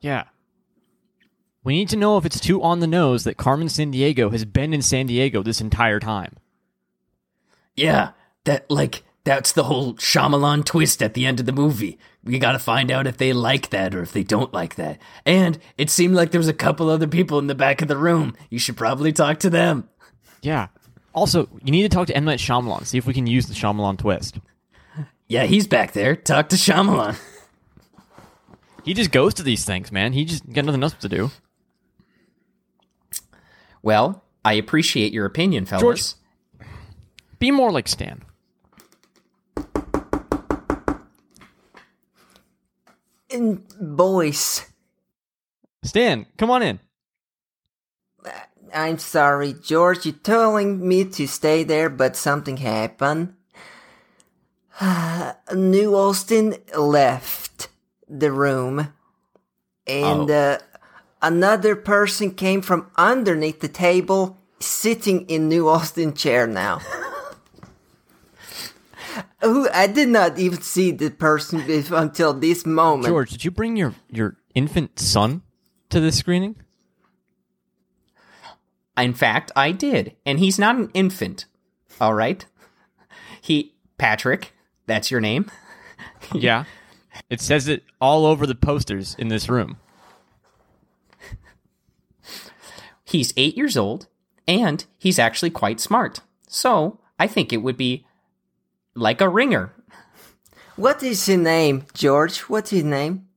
[0.02, 0.26] Yeah.
[1.64, 4.74] We need to know if it's too on the nose that Carmen Sandiego has been
[4.74, 6.36] in San Diego this entire time.
[7.76, 8.12] Yeah,
[8.44, 12.00] that like that's the whole Shyamalan twist at the end of the movie.
[12.24, 15.00] We gotta find out if they like that or if they don't like that.
[15.26, 17.98] And it seemed like there was a couple other people in the back of the
[17.98, 18.36] room.
[18.50, 19.90] You should probably talk to them.
[20.42, 20.68] Yeah.
[21.14, 22.26] Also, you need to talk to M.
[22.26, 24.40] Night Shyamalan, see if we can use the Shyamalan twist.
[25.28, 26.16] Yeah, he's back there.
[26.16, 27.20] Talk to Shyamalan.
[28.84, 30.14] He just goes to these things, man.
[30.14, 31.32] He just got nothing else to do.
[33.82, 36.16] well, I appreciate your opinion, fellas.
[37.40, 38.25] Be more like Stan.
[43.32, 44.66] And boys,
[45.84, 46.80] Stan, come on in.
[48.74, 50.06] I'm sorry, George.
[50.06, 53.34] You're telling me to stay there, but something happened.
[55.54, 57.70] New Austin left
[58.10, 58.94] the room,
[59.88, 60.60] and uh,
[61.22, 66.82] another person came from underneath the table, sitting in New Austin chair now.
[69.42, 73.08] Who I did not even see the person bef- until this moment.
[73.08, 75.42] George, did you bring your, your infant son
[75.90, 76.56] to this screening?
[78.98, 81.46] In fact, I did, and he's not an infant.
[82.00, 82.46] All right,
[83.42, 84.54] he Patrick.
[84.86, 85.52] That's your name.
[86.34, 86.66] yeah.
[87.30, 89.78] It says it all over the posters in this room.
[93.04, 94.08] He's eight years old,
[94.48, 96.22] and he's actually quite smart.
[96.48, 98.06] So I think it would be
[98.96, 99.74] like a ringer.
[100.76, 102.40] What is his name, George?
[102.42, 103.28] What's his name?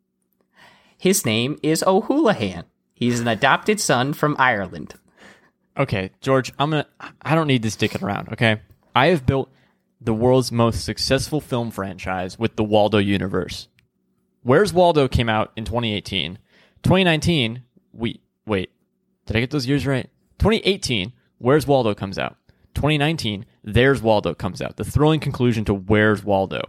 [0.96, 2.64] His name is O'Houlihan.
[2.94, 4.94] He's an adopted son from Ireland.
[5.76, 6.86] Okay, George, I'm gonna.
[7.22, 8.32] I don't need this dicking around.
[8.32, 8.60] Okay,
[8.96, 9.52] I have built
[10.00, 13.68] the world's most successful film franchise with the Waldo universe.
[14.42, 16.38] Where's Waldo came out in 2018.
[16.82, 18.70] 2019, we wait.
[19.26, 20.08] Did I get those years right?
[20.38, 22.36] 2018, Where's Waldo comes out.
[22.74, 24.76] 2019, There's Waldo comes out.
[24.76, 26.62] The thrilling conclusion to Where's Waldo.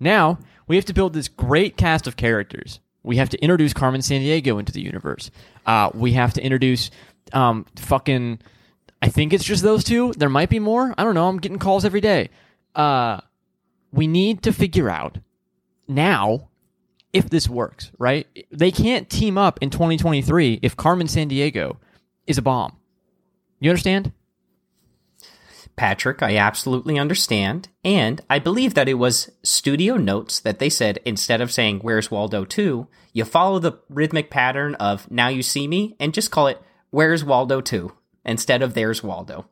[0.00, 2.80] Now, we have to build this great cast of characters.
[3.02, 5.30] We have to introduce Carmen Sandiego into the universe.
[5.66, 6.90] Uh, we have to introduce
[7.34, 8.40] um, fucking.
[9.02, 10.14] I think it's just those two.
[10.16, 10.94] There might be more.
[10.96, 11.28] I don't know.
[11.28, 12.30] I'm getting calls every day.
[12.74, 13.20] Uh,
[13.92, 15.18] we need to figure out
[15.86, 16.48] now
[17.12, 18.26] if this works, right?
[18.50, 21.76] They can't team up in 2023 if Carmen Sandiego
[22.26, 22.76] is a bomb.
[23.60, 24.12] You understand?
[25.76, 27.68] Patrick, I absolutely understand.
[27.84, 32.10] And I believe that it was studio notes that they said instead of saying, Where's
[32.10, 36.46] Waldo 2, you follow the rhythmic pattern of Now You See Me and just call
[36.46, 37.92] it Where's Waldo 2
[38.24, 39.46] instead of There's Waldo.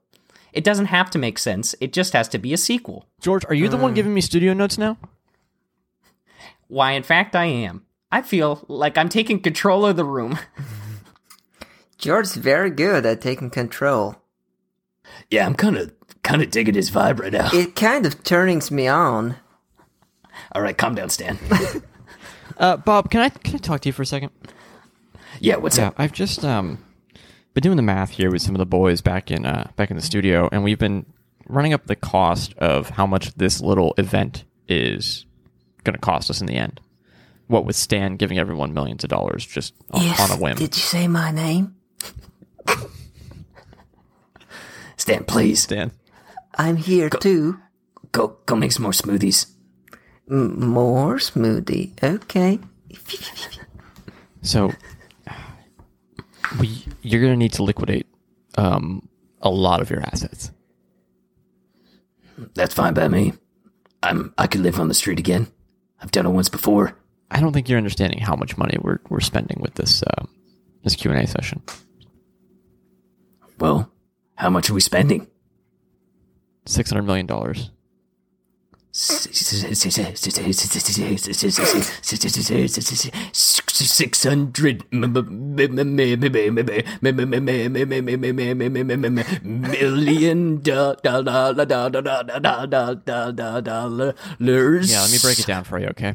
[0.52, 3.06] It doesn't have to make sense, it just has to be a sequel.
[3.20, 3.96] George, are you the one hmm.
[3.96, 4.98] giving me studio notes now?
[6.68, 7.84] Why, in fact, I am.
[8.10, 10.38] I feel like I'm taking control of the room.
[11.98, 14.16] George's very good at taking control.
[15.30, 15.92] Yeah, I'm kind of
[16.22, 17.48] kind of digging his vibe right now.
[17.52, 19.36] It kind of turnings me on.
[20.52, 21.38] All right, calm down, Stan.
[22.58, 24.30] Uh, Bob, can I can I talk to you for a second?
[25.40, 25.94] yeah, what's Yeah, up?
[25.96, 26.78] I've just um
[27.54, 29.96] been doing the math here with some of the boys back in uh back in
[29.96, 31.06] the studio, and we've been
[31.48, 35.24] running up the cost of how much this little event is
[35.82, 36.78] going to cost us in the end.
[37.46, 40.20] what with Stan giving everyone millions of dollars just on, Yes.
[40.20, 40.56] on a whim.
[40.56, 41.74] Did you say my name?
[44.98, 45.90] Stan, please Stan.
[46.56, 47.58] I'm here too.
[48.12, 49.46] go go make some more smoothies.
[50.30, 51.92] M- more smoothie.
[52.02, 52.58] Okay.
[54.44, 54.72] So
[56.58, 58.06] we you're gonna need to liquidate
[58.58, 59.08] um,
[59.40, 60.50] a lot of your assets.
[62.54, 63.34] That's fine by me.
[64.02, 65.46] I'm I could live on the street again.
[66.00, 66.98] I've done it once before.
[67.30, 70.24] I don't think you're understanding how much money we're we're spending with this uh,
[70.82, 71.62] this Q and A session.
[73.60, 73.92] Well,
[74.34, 75.28] how much are we spending?
[76.64, 77.70] Six hundred million dollars.
[78.94, 80.20] Six hundred million dollars.
[94.90, 96.14] Yeah, let me break it down for you, okay?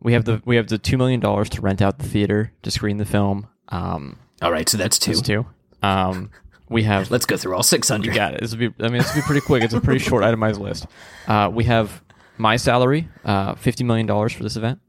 [0.00, 2.70] We have the we have the two million dollars to rent out the theater to
[2.70, 3.46] screen the film.
[3.68, 5.12] Um, All right, so that's two.
[5.12, 5.46] that's two.
[5.82, 6.30] Um,
[6.70, 8.06] we have Let's go through all 600.
[8.06, 8.40] You got it.
[8.40, 8.74] This will be.
[8.82, 9.62] I mean, this will be pretty quick.
[9.62, 10.86] It's a pretty short itemized list.
[11.26, 12.02] Uh, we have
[12.38, 14.80] my salary, uh, fifty million dollars for this event,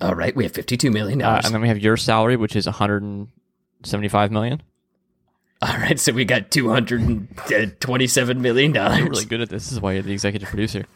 [0.00, 1.44] All right, we have fifty-two million uh, dollars.
[1.44, 3.28] and then we have your salary, which is one hundred and
[3.84, 4.62] seventy-five million.
[5.62, 8.98] All right, so we got two hundred and twenty-seven million dollars.
[8.98, 9.64] You're really good at this.
[9.64, 10.86] This is why you're the executive producer.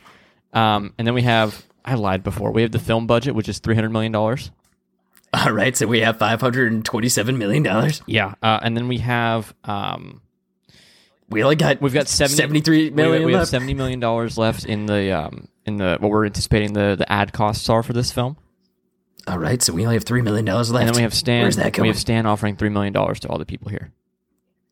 [0.53, 1.65] Um, and then we have.
[1.85, 2.51] I lied before.
[2.51, 4.51] We have the film budget, which is three hundred million dollars.
[5.47, 8.03] All right, so we have five hundred and twenty-seven million dollars.
[8.07, 8.35] Yeah.
[8.43, 9.55] Uh, and then we have.
[9.65, 10.23] Um,
[11.29, 14.65] We only got we've got 70, seventy-three we- million We, have seventy million dollars left
[14.65, 18.11] in the um, in the what we're anticipating the the ad costs are for this
[18.11, 18.37] film.
[19.29, 20.87] All right, so we only have three million dollars left.
[20.87, 21.43] And then we have Stan.
[21.43, 21.83] Where's that going?
[21.83, 23.93] We have Stan offering three million dollars to all the people here.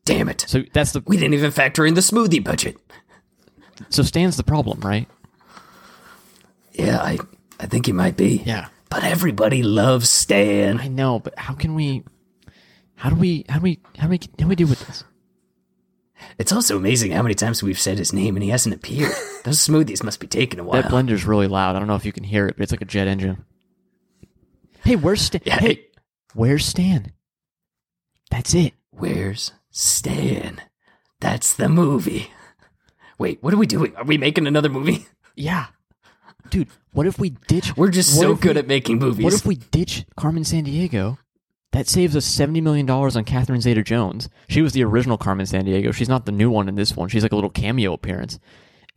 [0.03, 0.43] Damn it!
[0.47, 2.75] So that's the we didn't even factor in the smoothie budget.
[3.89, 5.07] so Stan's the problem, right?
[6.73, 7.19] Yeah, I
[7.59, 8.41] I think he might be.
[8.45, 8.67] Yeah.
[8.89, 10.79] But everybody loves Stan.
[10.79, 12.03] I know, but how can we?
[12.95, 13.45] How do we?
[13.49, 13.79] How do we?
[13.97, 14.19] How do we?
[14.19, 15.03] How do we do with this?
[16.37, 19.13] It's also amazing how many times we've said his name and he hasn't appeared.
[19.45, 20.81] Those smoothies must be taking a while.
[20.81, 21.75] That blender's really loud.
[21.75, 23.45] I don't know if you can hear it, but it's like a jet engine.
[24.83, 25.41] Hey, where's Stan?
[25.45, 25.85] Yeah, hey, hey.
[26.33, 27.13] where's Stan?
[28.29, 28.73] That's it.
[28.91, 30.61] Where's Stan?
[31.19, 32.31] That's the movie.
[33.17, 33.95] Wait, what are we doing?
[33.95, 35.07] Are we making another movie?
[35.35, 35.67] Yeah,
[36.49, 36.67] dude.
[36.91, 37.75] What if we ditch?
[37.77, 39.23] We're just so good we- at making movies.
[39.23, 41.17] What if we ditch Carmen Sandiego?
[41.71, 44.27] That saves us seventy million dollars on Catherine Zeta-Jones.
[44.47, 45.93] She was the original Carmen Sandiego.
[45.93, 47.09] She's not the new one in this one.
[47.09, 48.39] She's like a little cameo appearance,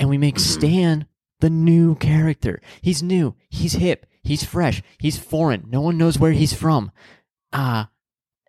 [0.00, 1.06] and we make Stan
[1.40, 2.62] the new character.
[2.80, 3.34] He's new.
[3.50, 4.06] He's hip.
[4.22, 4.80] He's fresh.
[4.98, 5.66] He's foreign.
[5.68, 6.92] No one knows where he's from.
[7.52, 7.90] Ah,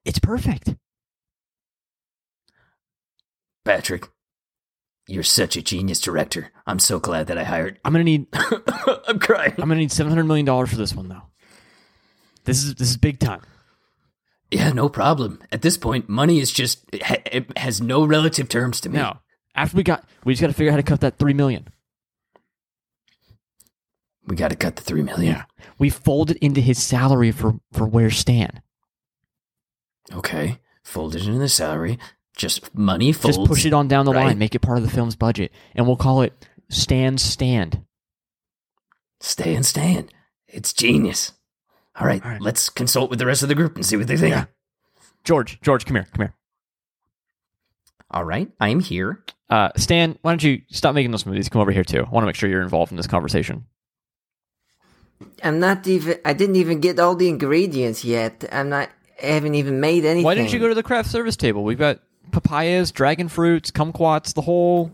[0.05, 0.75] it's perfect.
[3.65, 4.07] Patrick,
[5.13, 6.51] you're such a genius director.
[6.65, 7.79] I'm so glad that I hired.
[7.85, 8.27] I'm gonna need.
[9.07, 9.53] I'm crying.
[9.57, 11.21] I'm gonna need seven hundred million dollars for this one though.
[12.45, 13.41] This is this is big time.
[14.49, 15.39] Yeah, no problem.
[15.51, 18.97] At this point, money is just it, ha- it has no relative terms to me.
[18.97, 19.21] Now,
[19.55, 21.67] after we got, we just got to figure out how to cut that three million.
[24.25, 25.43] We got to cut the three million.
[25.77, 28.61] We fold it into his salary for for where Stan.
[30.11, 31.99] Okay, fold it into the salary.
[32.35, 33.37] Just money folds.
[33.37, 34.25] Just push it on down the right?
[34.27, 37.81] line, make it part of the film's budget, and we'll call it Stand Stand.
[39.19, 40.13] Stand stand.
[40.47, 41.31] It's genius.
[41.95, 42.41] All right, All right.
[42.41, 44.33] let's consult with the rest of the group and see what they think.
[44.33, 44.45] Yeah.
[45.23, 46.35] George, George, come here, come here.
[48.11, 49.23] All right, I am here.
[49.49, 51.49] Uh, Stan, why don't you stop making those smoothies?
[51.49, 51.99] Come over here too.
[52.03, 53.65] I want to make sure you're involved in this conversation.
[55.43, 56.19] I'm not even.
[56.25, 58.43] I didn't even get all the ingredients yet.
[58.51, 58.89] I'm not.
[59.21, 60.25] I haven't even made anything.
[60.25, 61.63] Why didn't you go to the craft service table?
[61.63, 61.99] We've got
[62.31, 64.91] papayas, dragon fruits, kumquats, the whole.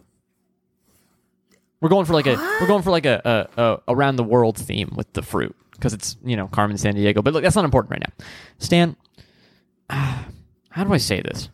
[1.82, 4.58] We're going for like a we're going for like a, a, a around the world
[4.58, 7.24] theme with the fruit because it's you know Carmen Sandiego.
[7.24, 8.26] But look, that's not important right now.
[8.58, 8.96] Stan,
[9.90, 11.50] how do I say this?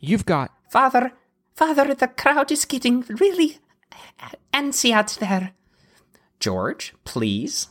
[0.00, 1.12] You've got Father,
[1.54, 3.58] Father, the crowd is getting really
[4.52, 5.52] antsy out there.
[6.40, 7.68] George, please.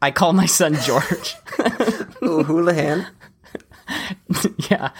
[0.00, 1.34] I call my son George.
[2.22, 3.08] Ooh, Houlihan?
[4.70, 4.90] yeah.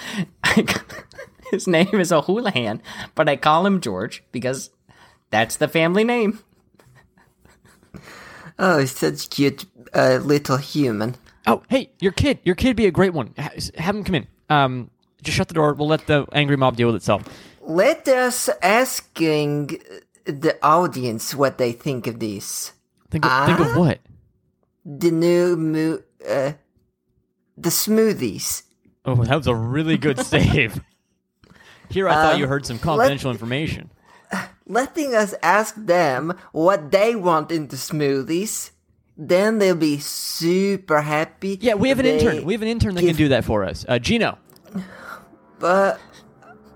[1.51, 2.81] His name is O'Houlihan,
[3.15, 4.71] but I call him George because
[5.31, 6.41] that's the family name.
[8.59, 11.17] Oh, he's such a cute uh, little human.
[11.47, 13.35] oh hey your kid your kid be a great one.
[13.39, 14.27] Ha- Have him come in.
[14.49, 14.91] Um,
[15.23, 15.75] just shut the door.
[15.75, 17.23] We'll let the angry mob deal with itself.
[17.61, 19.79] Let us asking
[20.25, 22.73] the audience what they think of this.
[23.11, 23.99] Think of, think of what?
[24.87, 26.53] The new mo- uh,
[27.59, 28.63] the smoothies.
[29.05, 30.81] Oh, that was a really good save.
[31.91, 33.91] Here, I thought Um, you heard some confidential information.
[34.67, 38.71] Letting us ask them what they want in the smoothies
[39.17, 41.59] then they'll be super happy.
[41.61, 42.45] Yeah, we have an intern.
[42.45, 43.85] We have an intern that can do that for us.
[43.89, 44.39] Uh, Gino.
[45.59, 45.99] But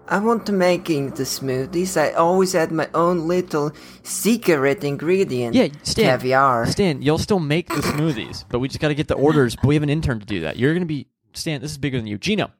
[0.09, 2.01] I want to making the smoothies.
[2.01, 5.55] I always add my own little secret ingredient.
[5.55, 6.19] Yeah, Stan.
[6.19, 6.65] caviar.
[6.65, 9.55] Stan, you'll still make the smoothies, but we just got to get the orders.
[9.55, 10.57] But we have an intern to do that.
[10.57, 11.61] You're going to be Stan.
[11.61, 12.51] This is bigger than you, Gino.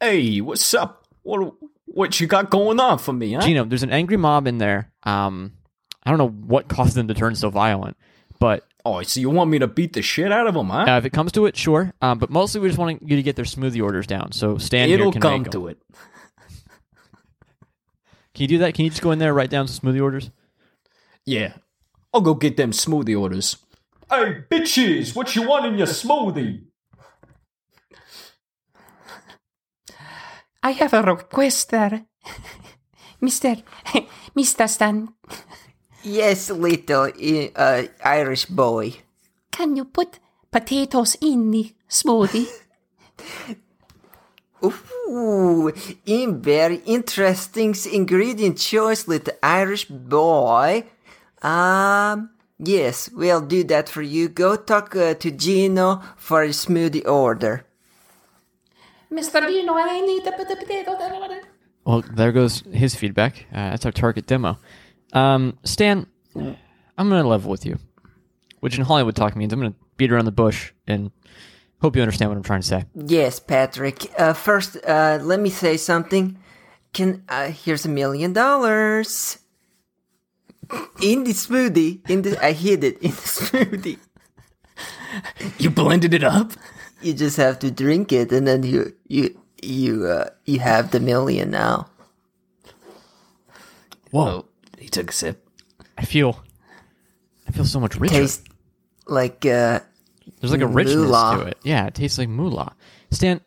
[0.00, 1.06] Hey, what's up?
[1.22, 1.54] What
[1.86, 3.40] what you got going on for me, huh?
[3.40, 4.92] Gino, there's an angry mob in there.
[5.04, 5.52] Um,
[6.04, 7.96] I don't know what caused them to turn so violent,
[8.38, 10.84] but Oh, so you want me to beat the shit out of them, huh?
[10.88, 11.92] uh, if it comes to it, sure.
[12.00, 14.30] Um, but mostly we just want you to get their smoothie orders down.
[14.30, 15.78] So Stan It'll here can come to it.
[18.34, 18.74] Can you do that?
[18.74, 20.30] Can you just go in there and write down some smoothie orders?
[21.24, 21.54] Yeah.
[22.12, 23.56] I'll go get them smoothie orders.
[24.10, 26.64] Hey, bitches, what you want in your smoothie?
[30.66, 32.06] I have a request there.
[33.22, 33.62] Mr.
[34.36, 34.68] Mr.
[34.68, 35.08] Stan,
[36.02, 37.08] Yes, little
[37.54, 38.94] uh, Irish boy.
[39.52, 40.18] can you put
[40.50, 42.48] potatoes in the smoothie?
[45.08, 45.72] Ooh,
[46.04, 50.84] in very interesting ingredient choice, little Irish boy.
[51.42, 54.28] Um, yes, we'll do that for you.
[54.28, 57.64] Go talk uh, to Gino for a smoothie order.
[59.10, 59.46] Mr.
[59.46, 60.98] Dino, I need to put the potato.
[61.84, 63.46] Well, there goes his feedback.
[63.52, 64.58] Uh, that's our target demo.
[65.12, 67.78] Um, Stan, I'm going to level with you,
[68.60, 71.10] which in Hollywood talk means I'm going to beat around the bush and
[71.80, 72.84] hope you understand what I'm trying to say.
[72.94, 74.10] Yes, Patrick.
[74.18, 76.38] Uh, first, uh, let me say something.
[76.92, 79.38] Can uh, here's a million dollars
[81.00, 82.08] in the smoothie.
[82.10, 83.98] In the I hid it in the smoothie.
[85.58, 86.52] You blended it up?
[87.02, 91.00] You just have to drink it, and then you you you uh, you have the
[91.00, 91.88] million now.
[94.10, 94.44] Whoa, Oh,
[94.78, 95.46] he took a sip.
[95.98, 96.42] I feel,
[97.48, 98.14] I feel so much richer.
[98.14, 98.46] Taste
[99.06, 99.80] like uh,
[100.40, 101.38] There's like a richness moolah.
[101.38, 101.58] to it.
[101.64, 102.74] Yeah, it tastes like moolah.
[103.10, 103.40] Stan,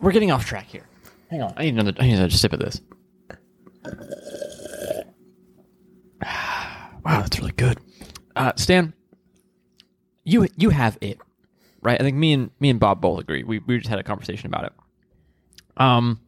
[0.00, 0.86] we're getting off track here.
[1.30, 1.92] Hang on, I need another.
[1.98, 2.80] I need another sip of this.
[7.04, 7.78] Wow, that's really good.
[8.34, 8.92] Uh, Stan,
[10.24, 11.18] you you have it,
[11.86, 12.00] right?
[12.00, 13.44] I think me and me and Bob both agree.
[13.44, 14.72] We we just had a conversation about it.
[15.76, 16.20] Um,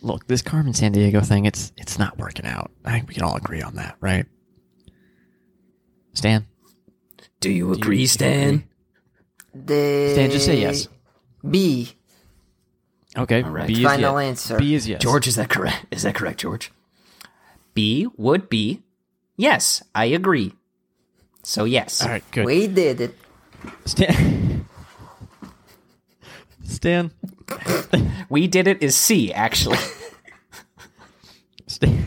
[0.00, 2.70] look, this Carmen Sandiego thing, it's it's not working out.
[2.84, 4.24] I think we can all agree on that, right?
[6.14, 6.46] Stan,
[7.40, 8.64] Do you agree, Stan?
[9.54, 10.88] the Stan, just say yes.
[11.48, 11.92] B.
[13.18, 13.68] Okay, right.
[13.68, 14.28] B is Final yes.
[14.28, 14.58] answer.
[14.58, 15.02] B is yes.
[15.02, 15.86] George, is that correct?
[15.90, 16.72] Is that correct, George?
[17.74, 18.82] B would be
[19.36, 20.54] yes, I agree.
[21.42, 22.00] So yes.
[22.02, 22.46] All right, good.
[22.46, 23.14] We did it.
[23.84, 24.64] Stan.
[26.68, 27.10] Stan.
[28.28, 29.78] We did it is C actually.
[31.66, 32.04] Stan.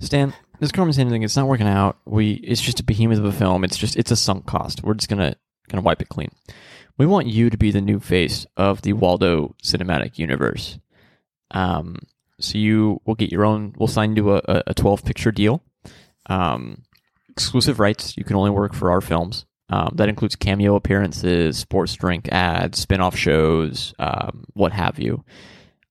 [0.00, 0.32] Stan.
[0.58, 1.98] This Carmen Sandiego thing, it's not working out.
[2.04, 3.64] We, it's just a behemoth of a film.
[3.64, 4.82] It's just, it's a sunk cost.
[4.82, 5.34] We're just gonna,
[5.68, 6.30] gonna wipe it clean.
[6.98, 10.78] We want you to be the new face of the Waldo cinematic universe.
[11.50, 11.96] Um,
[12.38, 13.74] so you will get your own.
[13.78, 15.62] We'll sign you a, a- a twelve picture deal.
[16.26, 16.82] Um,
[17.30, 18.16] exclusive rights.
[18.18, 19.46] You can only work for our films.
[19.70, 25.24] Um, that includes cameo appearances, sports drink ads, spin off shows, um, what have you.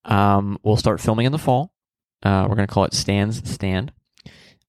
[0.04, 1.74] Um, we'll start filming in the fall.
[2.22, 3.94] Uh, we're going to call it Stands Stand.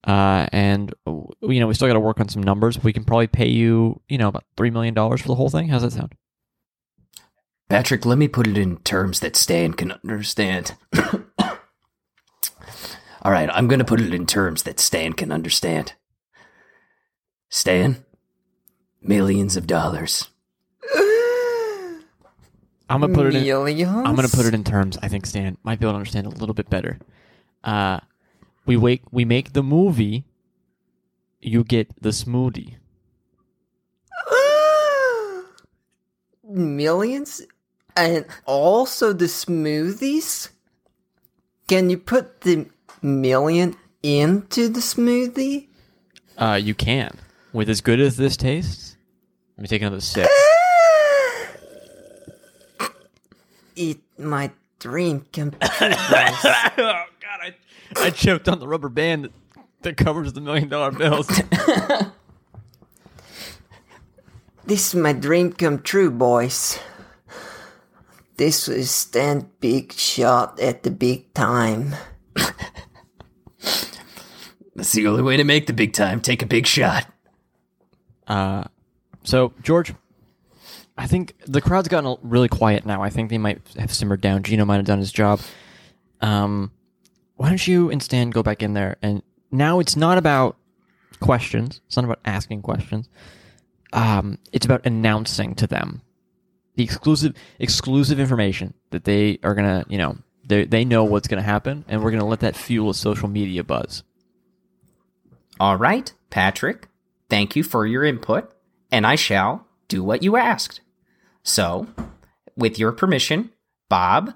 [0.07, 2.83] Uh, and, you know, we still got to work on some numbers.
[2.83, 5.69] We can probably pay you, you know, about $3 million for the whole thing.
[5.69, 6.15] How's that sound?
[7.69, 10.75] Patrick, let me put it in terms that Stan can understand.
[13.23, 15.95] All right, I'm going to put it in terms that Stan can understand.
[17.51, 18.05] Stan,
[19.03, 20.29] millions of dollars.
[22.89, 23.45] I'm going to put it in.
[23.45, 23.93] Millions?
[24.05, 26.27] I'm going to put it in terms I think Stan might be able to understand
[26.27, 26.99] a little bit better.
[27.63, 28.01] Uh,
[28.67, 30.25] we wake, we make the movie.
[31.41, 32.77] You get the smoothie.
[36.43, 37.43] Millions?
[37.97, 40.51] And also the smoothies?
[41.69, 42.67] Can you put the
[43.01, 45.69] million into the smoothie?
[46.37, 47.17] Uh, you can.
[47.53, 48.97] With as good as this tastes,
[49.57, 50.29] let me take another sip.
[53.75, 55.61] Eat my dream come true.
[55.61, 55.91] boys.
[55.99, 57.55] oh God, I,
[57.97, 59.33] I choked on the rubber band that,
[59.83, 61.27] that covers the million dollar bills.
[64.67, 66.79] this is my dream come true, boys.
[68.37, 71.95] This was stand big shot at the big time.
[74.75, 76.21] That's the only way to make the big time.
[76.21, 77.07] Take a big shot.
[78.31, 78.65] Uh,
[79.25, 79.93] so George,
[80.97, 83.03] I think the crowd's gotten really quiet now.
[83.03, 84.43] I think they might have simmered down.
[84.45, 85.41] Gino might have done his job.
[86.23, 86.71] Um,
[87.37, 88.97] why don't you and Stan go back in there?
[89.03, 90.57] And now it's not about
[91.21, 91.81] questions.
[91.87, 93.09] It's not about asking questions.
[93.93, 96.03] um, it's about announcing to them
[96.77, 100.17] the exclusive exclusive information that they are gonna, you know,
[100.47, 103.65] they they know what's gonna happen, and we're gonna let that fuel a social media
[103.65, 104.05] buzz.
[105.59, 106.87] All right, Patrick,
[107.31, 108.53] thank you for your input,
[108.91, 110.81] and I shall do what you asked.
[111.43, 111.87] So,
[112.57, 113.51] with your permission,
[113.89, 114.35] Bob,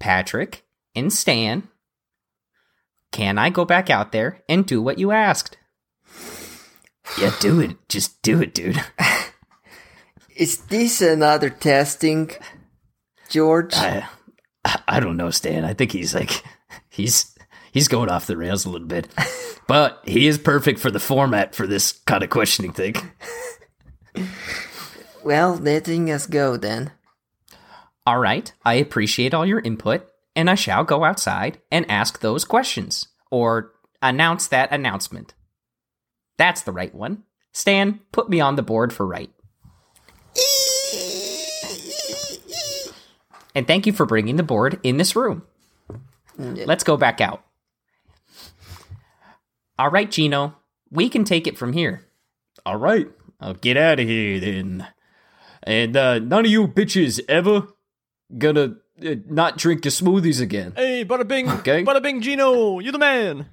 [0.00, 0.64] Patrick,
[0.94, 1.68] and Stan,
[3.12, 5.56] can I go back out there and do what you asked?
[7.18, 7.76] Yeah, do it.
[7.88, 8.82] Just do it, dude.
[10.36, 12.30] Is this another testing,
[13.28, 13.74] George?
[13.74, 14.06] I,
[14.86, 15.64] I don't know, Stan.
[15.64, 16.42] I think he's like
[16.88, 17.29] he's
[17.72, 19.08] he's going off the rails a little bit,
[19.66, 22.94] but he is perfect for the format for this kind of questioning thing.
[25.24, 26.92] well, letting us go then.
[28.06, 32.44] All right, I appreciate all your input, and I shall go outside and ask those
[32.44, 35.34] questions, or announce that announcement.
[36.38, 37.24] That's the right one.
[37.52, 39.30] Stan, put me on the board for right.
[43.54, 45.42] And thank you for bringing the board in this room.
[46.38, 47.44] Let's go back out.
[49.80, 50.56] All right, Gino,
[50.90, 52.04] we can take it from here.
[52.66, 53.08] All right,
[53.40, 54.86] I'll get out of here then.
[55.62, 57.66] And uh, none of you bitches ever
[58.36, 60.74] gonna uh, not drink your smoothies again.
[60.76, 61.82] Hey, bada bing, Okay.
[61.82, 63.46] bada bing, Gino, you the man.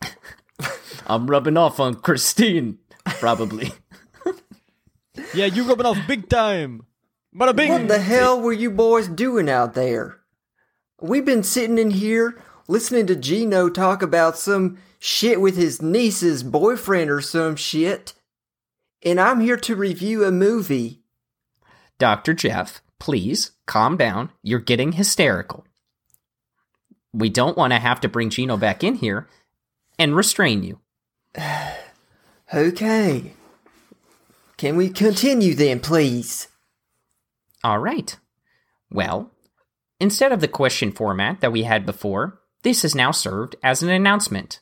[1.08, 3.72] I'm rubbing off on Christine, probably.
[5.32, 6.82] Yeah, you rubbing off big time.
[7.34, 7.72] Bada bing.
[7.72, 10.20] What the hell were you boys doing out there?
[11.00, 16.42] We've been sitting in here listening to Gino talk about some shit with his niece's
[16.42, 18.14] boyfriend or some shit.
[19.02, 21.02] And I'm here to review a movie.
[21.98, 22.34] Dr.
[22.34, 24.30] Jeff, please calm down.
[24.42, 25.64] You're getting hysterical.
[27.12, 29.28] We don't want to have to bring Gino back in here
[29.98, 30.80] and restrain you.
[32.52, 33.32] Okay.
[34.58, 36.46] Can we continue then, please?
[37.64, 38.16] All right.
[38.90, 39.32] Well,
[39.98, 43.90] instead of the question format that we had before, this is now served as an
[43.90, 44.60] announcement.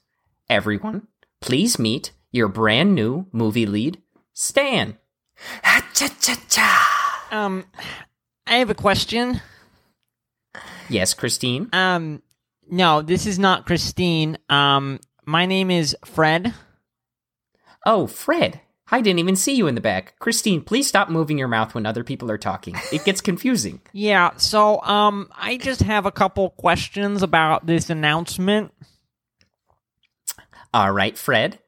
[0.50, 1.06] Everyone,
[1.40, 4.02] please meet your brand new movie lead,
[4.34, 4.98] Stan.
[5.62, 7.28] Ha-cha-cha-cha.
[7.30, 7.64] Um,
[8.46, 9.40] I have a question.
[10.88, 11.68] Yes, Christine.
[11.72, 12.22] Um,
[12.70, 14.36] no, this is not Christine.
[14.48, 16.52] Um, my name is Fred.
[17.86, 18.60] Oh, Fred.
[18.92, 20.18] I didn't even see you in the back.
[20.18, 22.76] Christine, please stop moving your mouth when other people are talking.
[22.92, 23.80] It gets confusing.
[23.92, 28.72] Yeah, so um I just have a couple questions about this announcement.
[30.74, 31.58] All right, Fred.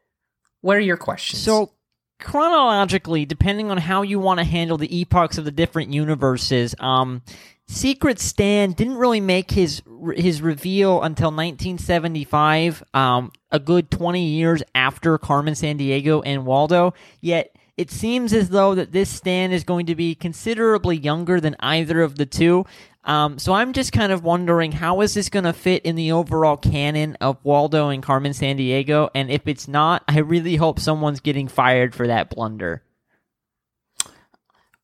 [0.60, 1.42] What are your questions?
[1.42, 1.72] So
[2.20, 7.22] chronologically, depending on how you want to handle the epochs of the different universes, um
[7.66, 9.82] Secret Stan didn't really make his
[10.16, 16.92] his reveal until 1975, um, a good 20 years after Carmen Sandiego and Waldo.
[17.20, 21.56] Yet it seems as though that this Stan is going to be considerably younger than
[21.60, 22.66] either of the two.
[23.04, 26.12] Um, so I'm just kind of wondering how is this going to fit in the
[26.12, 29.10] overall canon of Waldo and Carmen Sandiego?
[29.14, 32.82] And if it's not, I really hope someone's getting fired for that blunder.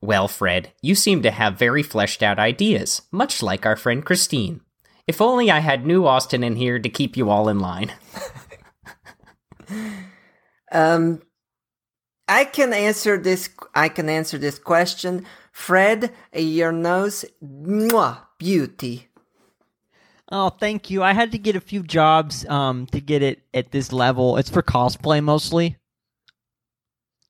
[0.02, 4.60] Well, Fred, you seem to have very fleshed out ideas, much like our friend Christine.
[5.06, 7.92] If only I had new Austin in here to keep you all in line.
[10.70, 11.22] Um,
[12.28, 13.50] I can answer this.
[13.74, 15.26] I can answer this question.
[15.52, 19.08] Fred, your nose, mwah, beauty.
[20.32, 21.02] Oh, thank you.
[21.02, 24.36] I had to get a few jobs um, to get it at this level.
[24.36, 25.76] It's for cosplay mostly.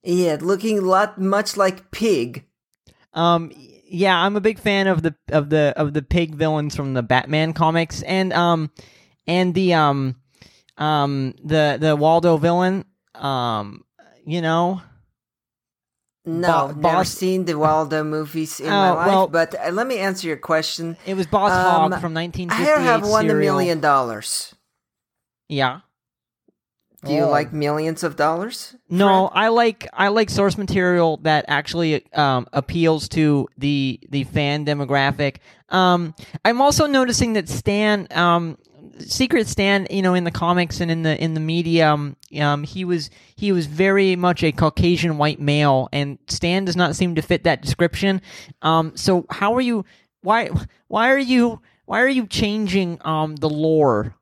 [0.03, 2.45] Yeah, looking a lot much like pig.
[3.13, 6.95] Um, yeah, I'm a big fan of the of the of the pig villains from
[6.95, 8.71] the Batman comics, and um,
[9.27, 10.17] and the um,
[10.79, 12.85] um, the the Waldo villain.
[13.17, 13.85] Um,
[14.25, 14.81] you know,
[16.25, 19.07] No, Bo- never Boss- seen the Waldo movies in Oh, my life.
[19.09, 20.97] well- but uh, let me answer your question.
[21.07, 22.73] it was Boss Um, Hog from 1958.
[22.77, 24.55] I have won a million dollars.
[25.49, 25.81] Yeah.
[27.05, 27.31] Do you Oh.
[27.31, 28.77] like millions of dollars?
[28.91, 34.67] No, I like I like source material that actually um, appeals to the the fan
[34.67, 35.37] demographic.
[35.71, 38.59] Um, I'm also noticing that Stan, um,
[38.99, 42.65] Secret Stan, you know, in the comics and in the in the media, um, um,
[42.65, 47.15] he was he was very much a Caucasian white male, and Stan does not seem
[47.15, 48.21] to fit that description.
[48.61, 49.87] Um, so how are you?
[50.21, 50.51] Why
[50.89, 54.17] why are you why are you changing um the lore?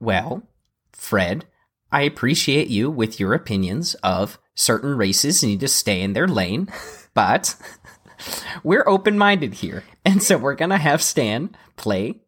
[0.00, 0.42] Well,
[1.00, 1.46] Fred,
[1.90, 6.68] I appreciate you with your opinions of certain races need to stay in their lane,
[7.14, 7.56] but
[8.62, 9.82] we're open minded here.
[10.04, 12.20] And so we're going to have Stan play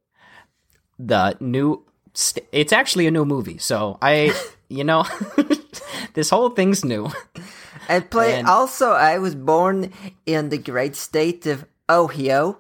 [0.99, 1.85] the new.
[2.15, 3.59] St- it's actually a new movie.
[3.59, 4.35] So I,
[4.69, 5.05] you know,
[6.15, 7.11] this whole thing's new.
[7.91, 8.39] I play.
[8.39, 9.93] And- Also, I was born
[10.25, 12.59] in the great state of Ohio.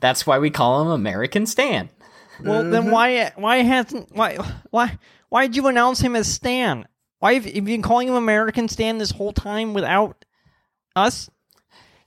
[0.00, 1.90] That's why we call him American Stan.
[2.44, 2.90] Well, then mm-hmm.
[2.90, 4.36] why why hasn't why
[4.70, 6.86] why why did you announce him as Stan?
[7.18, 10.24] Why have you been calling him American Stan this whole time without
[10.96, 11.30] us?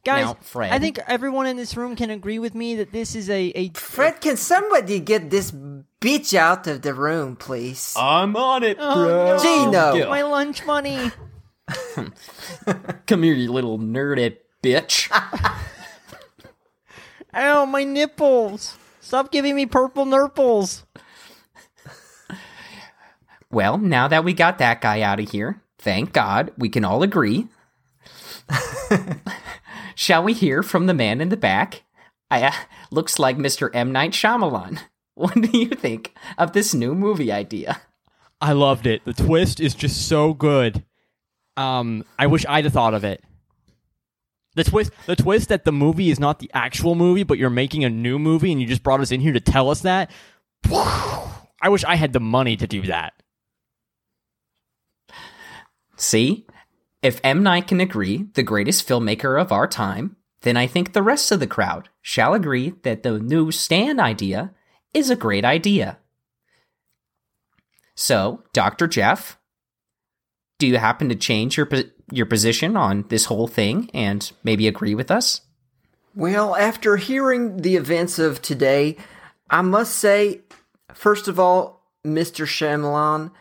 [0.04, 0.72] Guys, Now, Fred.
[0.72, 3.70] I think everyone in this room can agree with me that this is a, a
[3.70, 7.96] Fred, can somebody get this bitch out of the room, please?
[7.98, 9.94] I'm on it, Oh, no.
[9.96, 10.08] Gino.
[10.08, 11.12] my lunch money.
[13.08, 15.10] Come here, you little nerded bitch.
[17.34, 18.78] Ow, my nipples.
[19.06, 20.84] Stop giving me purple nurples.
[23.52, 27.04] well, now that we got that guy out of here, thank God, we can all
[27.04, 27.48] agree.
[29.96, 31.84] Shall we hear from the man in the back?
[32.32, 32.52] I, uh,
[32.90, 33.70] looks like Mr.
[33.76, 33.92] M.
[33.92, 34.80] Night Shyamalan.
[35.14, 37.80] What do you think of this new movie idea?
[38.42, 39.06] I loved it.
[39.06, 40.84] The twist is just so good.
[41.56, 43.24] Um, I wish I'd have thought of it.
[44.56, 47.84] The twist, the twist that the movie is not the actual movie, but you're making
[47.84, 50.10] a new movie, and you just brought us in here to tell us that.
[50.72, 53.14] I wish I had the money to do that.
[55.98, 56.46] See?
[57.02, 57.44] If M.
[57.44, 61.40] Night can agree, the greatest filmmaker of our time, then I think the rest of
[61.40, 64.54] the crowd shall agree that the new stand idea
[64.94, 65.98] is a great idea.
[67.96, 68.88] So, Dr.
[68.88, 69.38] Jeff,
[70.58, 71.68] do you happen to change your
[72.12, 75.42] your position on this whole thing and maybe agree with us?
[76.16, 78.96] Well, after hearing the events of today,
[79.50, 80.42] I must say,
[80.94, 82.46] first of all, Mr.
[82.46, 83.32] Shyamalan,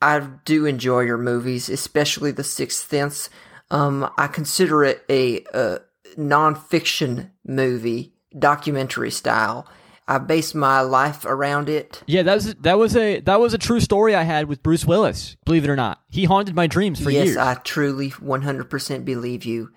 [0.00, 3.28] I do enjoy your movies, especially The Sixth Sense.
[3.70, 5.80] Um, I consider it a, a
[6.16, 9.66] nonfiction movie, documentary style.
[10.12, 12.02] I base my life around it.
[12.06, 14.84] Yeah, that was that was a that was a true story I had with Bruce
[14.84, 15.38] Willis.
[15.46, 17.36] Believe it or not, he haunted my dreams for yes, years.
[17.38, 19.70] I truly 100% believe you.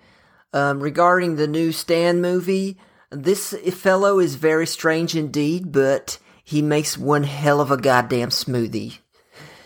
[0.52, 2.76] Um, regarding the new Stan movie,
[3.10, 8.98] this fellow is very strange indeed, but he makes one hell of a goddamn smoothie.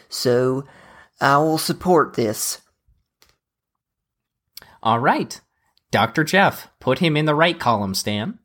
[0.09, 0.67] So,
[1.21, 2.61] I will support this.
[4.85, 5.41] All right.
[5.91, 6.23] Dr.
[6.23, 8.39] Jeff, put him in the right column, Stan,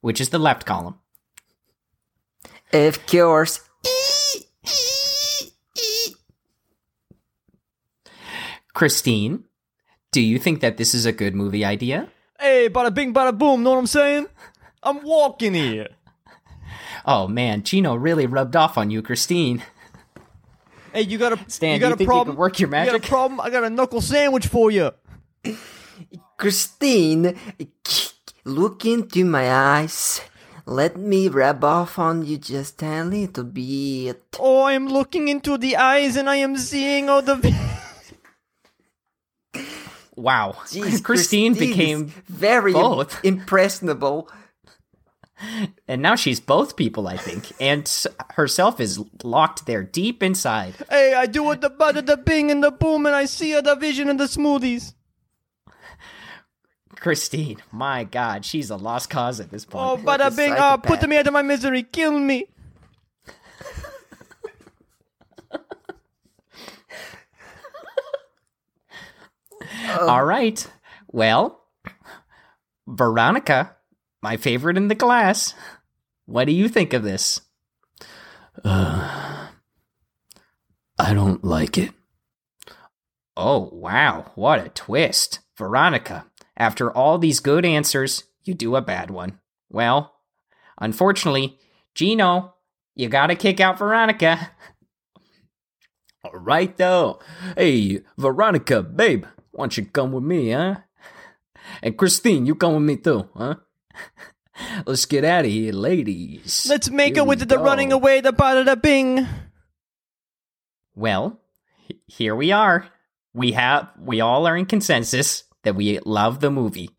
[0.00, 0.98] which is the left column.
[2.72, 3.60] Of course.
[8.74, 9.44] Christine,
[10.12, 12.08] do you think that this is a good movie idea?
[12.38, 13.62] hey, bada bing, bada boom.
[13.62, 14.26] Know what I'm saying?
[14.82, 15.88] I'm walking here.
[17.06, 19.62] Oh man, Gino really rubbed off on you, Christine.
[20.92, 22.36] Hey, you got a Stan, you do got you a think you problem?
[22.36, 22.92] work your You magic?
[22.92, 23.40] got a problem?
[23.40, 24.90] I got a knuckle sandwich for you.
[26.36, 27.36] Christine,
[28.44, 30.20] look into my eyes.
[30.68, 34.20] Let me rub off on you just a little bit.
[34.40, 37.36] Oh, I am looking into the eyes and I am seeing all the.
[40.16, 40.56] Wow.
[40.64, 43.22] Jeez, Christine is became very im- both.
[43.22, 44.30] impressionable.
[45.86, 47.86] and now she's both people, I think, and
[48.30, 50.74] herself is locked there deep inside.
[50.88, 53.60] hey, I do it the bada the bing and the boom, and I see a
[53.60, 54.94] the vision and the smoothies.
[57.00, 59.84] Christine, my god, she's a lost cause at this point.
[59.84, 60.20] Oh, point.
[60.20, 60.52] bada a bing!
[60.52, 61.08] Uh, put psychopath.
[61.08, 61.82] me out of my misery.
[61.82, 62.46] Kill me.
[70.00, 70.66] All right.
[71.08, 71.60] Well,
[72.86, 73.76] Veronica,
[74.22, 75.54] my favorite in the class.
[76.26, 77.40] What do you think of this?
[78.64, 79.48] I
[80.98, 81.92] don't like it.
[83.36, 84.32] Oh, wow.
[84.34, 85.40] What a twist.
[85.56, 86.26] Veronica,
[86.56, 89.38] after all these good answers, you do a bad one.
[89.70, 90.14] Well,
[90.78, 91.58] unfortunately,
[91.94, 92.54] Gino,
[92.94, 94.50] you gotta kick out Veronica.
[96.24, 97.20] All right, though.
[97.56, 100.76] Hey, Veronica, babe, why don't you come with me, huh?
[101.82, 103.54] And Christine, you come with me too, huh?
[104.86, 106.66] Let's get out of here, ladies.
[106.68, 107.62] Let's make Here it with the go.
[107.62, 108.20] running away.
[108.22, 109.26] The bada the bing.
[110.94, 111.38] Well,
[111.90, 112.86] h- here we are.
[113.34, 116.90] We have, we all are in consensus that we love the movie.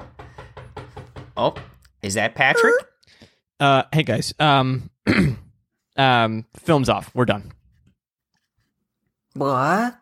[1.38, 1.56] Oh,
[2.02, 2.76] is that Patrick?
[3.62, 4.34] Uh, hey guys.
[4.40, 4.90] Um,
[5.96, 7.10] um, film's off.
[7.16, 7.54] We're done.
[9.36, 9.98] What?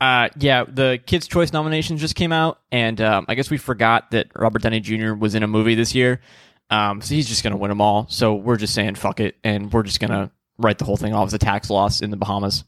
[0.00, 4.12] Uh, yeah, the Kids' Choice nominations just came out, and um, I guess we forgot
[4.12, 5.12] that Robert Downey Jr.
[5.12, 6.22] was in a movie this year.
[6.70, 8.06] Um, so he's just gonna win them all.
[8.08, 11.26] So we're just saying fuck it, and we're just gonna write the whole thing off
[11.26, 12.64] as a tax loss in the Bahamas.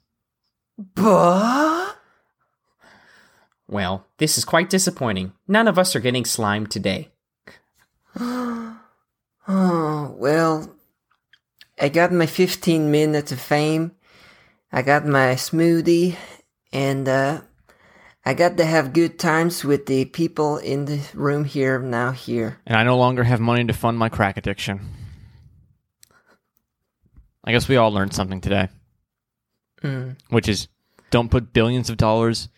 [0.94, 1.96] But?
[3.72, 5.32] Well, this is quite disappointing.
[5.48, 7.08] None of us are getting slimed today.
[9.48, 10.72] Oh, well,
[11.80, 13.90] I got my 15 minutes of fame.
[14.70, 16.14] I got my smoothie,
[16.72, 17.40] and uh,
[18.24, 22.12] I got to have good times with the people in the room here now.
[22.12, 24.80] Here, And I no longer have money to fund my crack addiction.
[27.42, 28.68] I guess we all learned something today,
[29.82, 30.16] Mm.
[30.30, 30.68] which is
[31.10, 32.48] don't put billions of dollars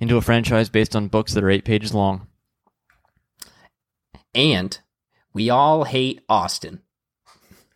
[0.00, 2.26] into a franchise based on books that are eight pages long.
[4.34, 4.78] And
[5.32, 6.80] we all hate Austin.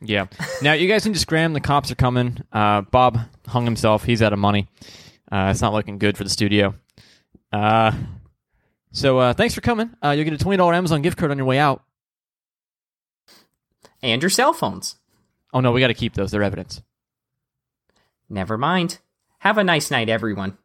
[0.00, 0.26] Yeah.
[0.62, 1.52] Now you guys need to scram.
[1.52, 2.38] The cops are coming.
[2.52, 4.04] Uh, Bob hung himself.
[4.04, 4.66] He's out of money.
[5.30, 6.74] Uh, it's not looking good for the studio.
[7.52, 7.92] Uh,
[8.92, 9.90] so uh, thanks for coming.
[10.02, 11.82] Uh, you'll get a twenty dollar Amazon gift card on your way out.
[14.02, 14.96] And your cell phones.
[15.52, 16.30] Oh no, we got to keep those.
[16.30, 16.82] They're evidence.
[18.28, 18.98] Never mind.
[19.38, 20.58] Have a nice night, everyone.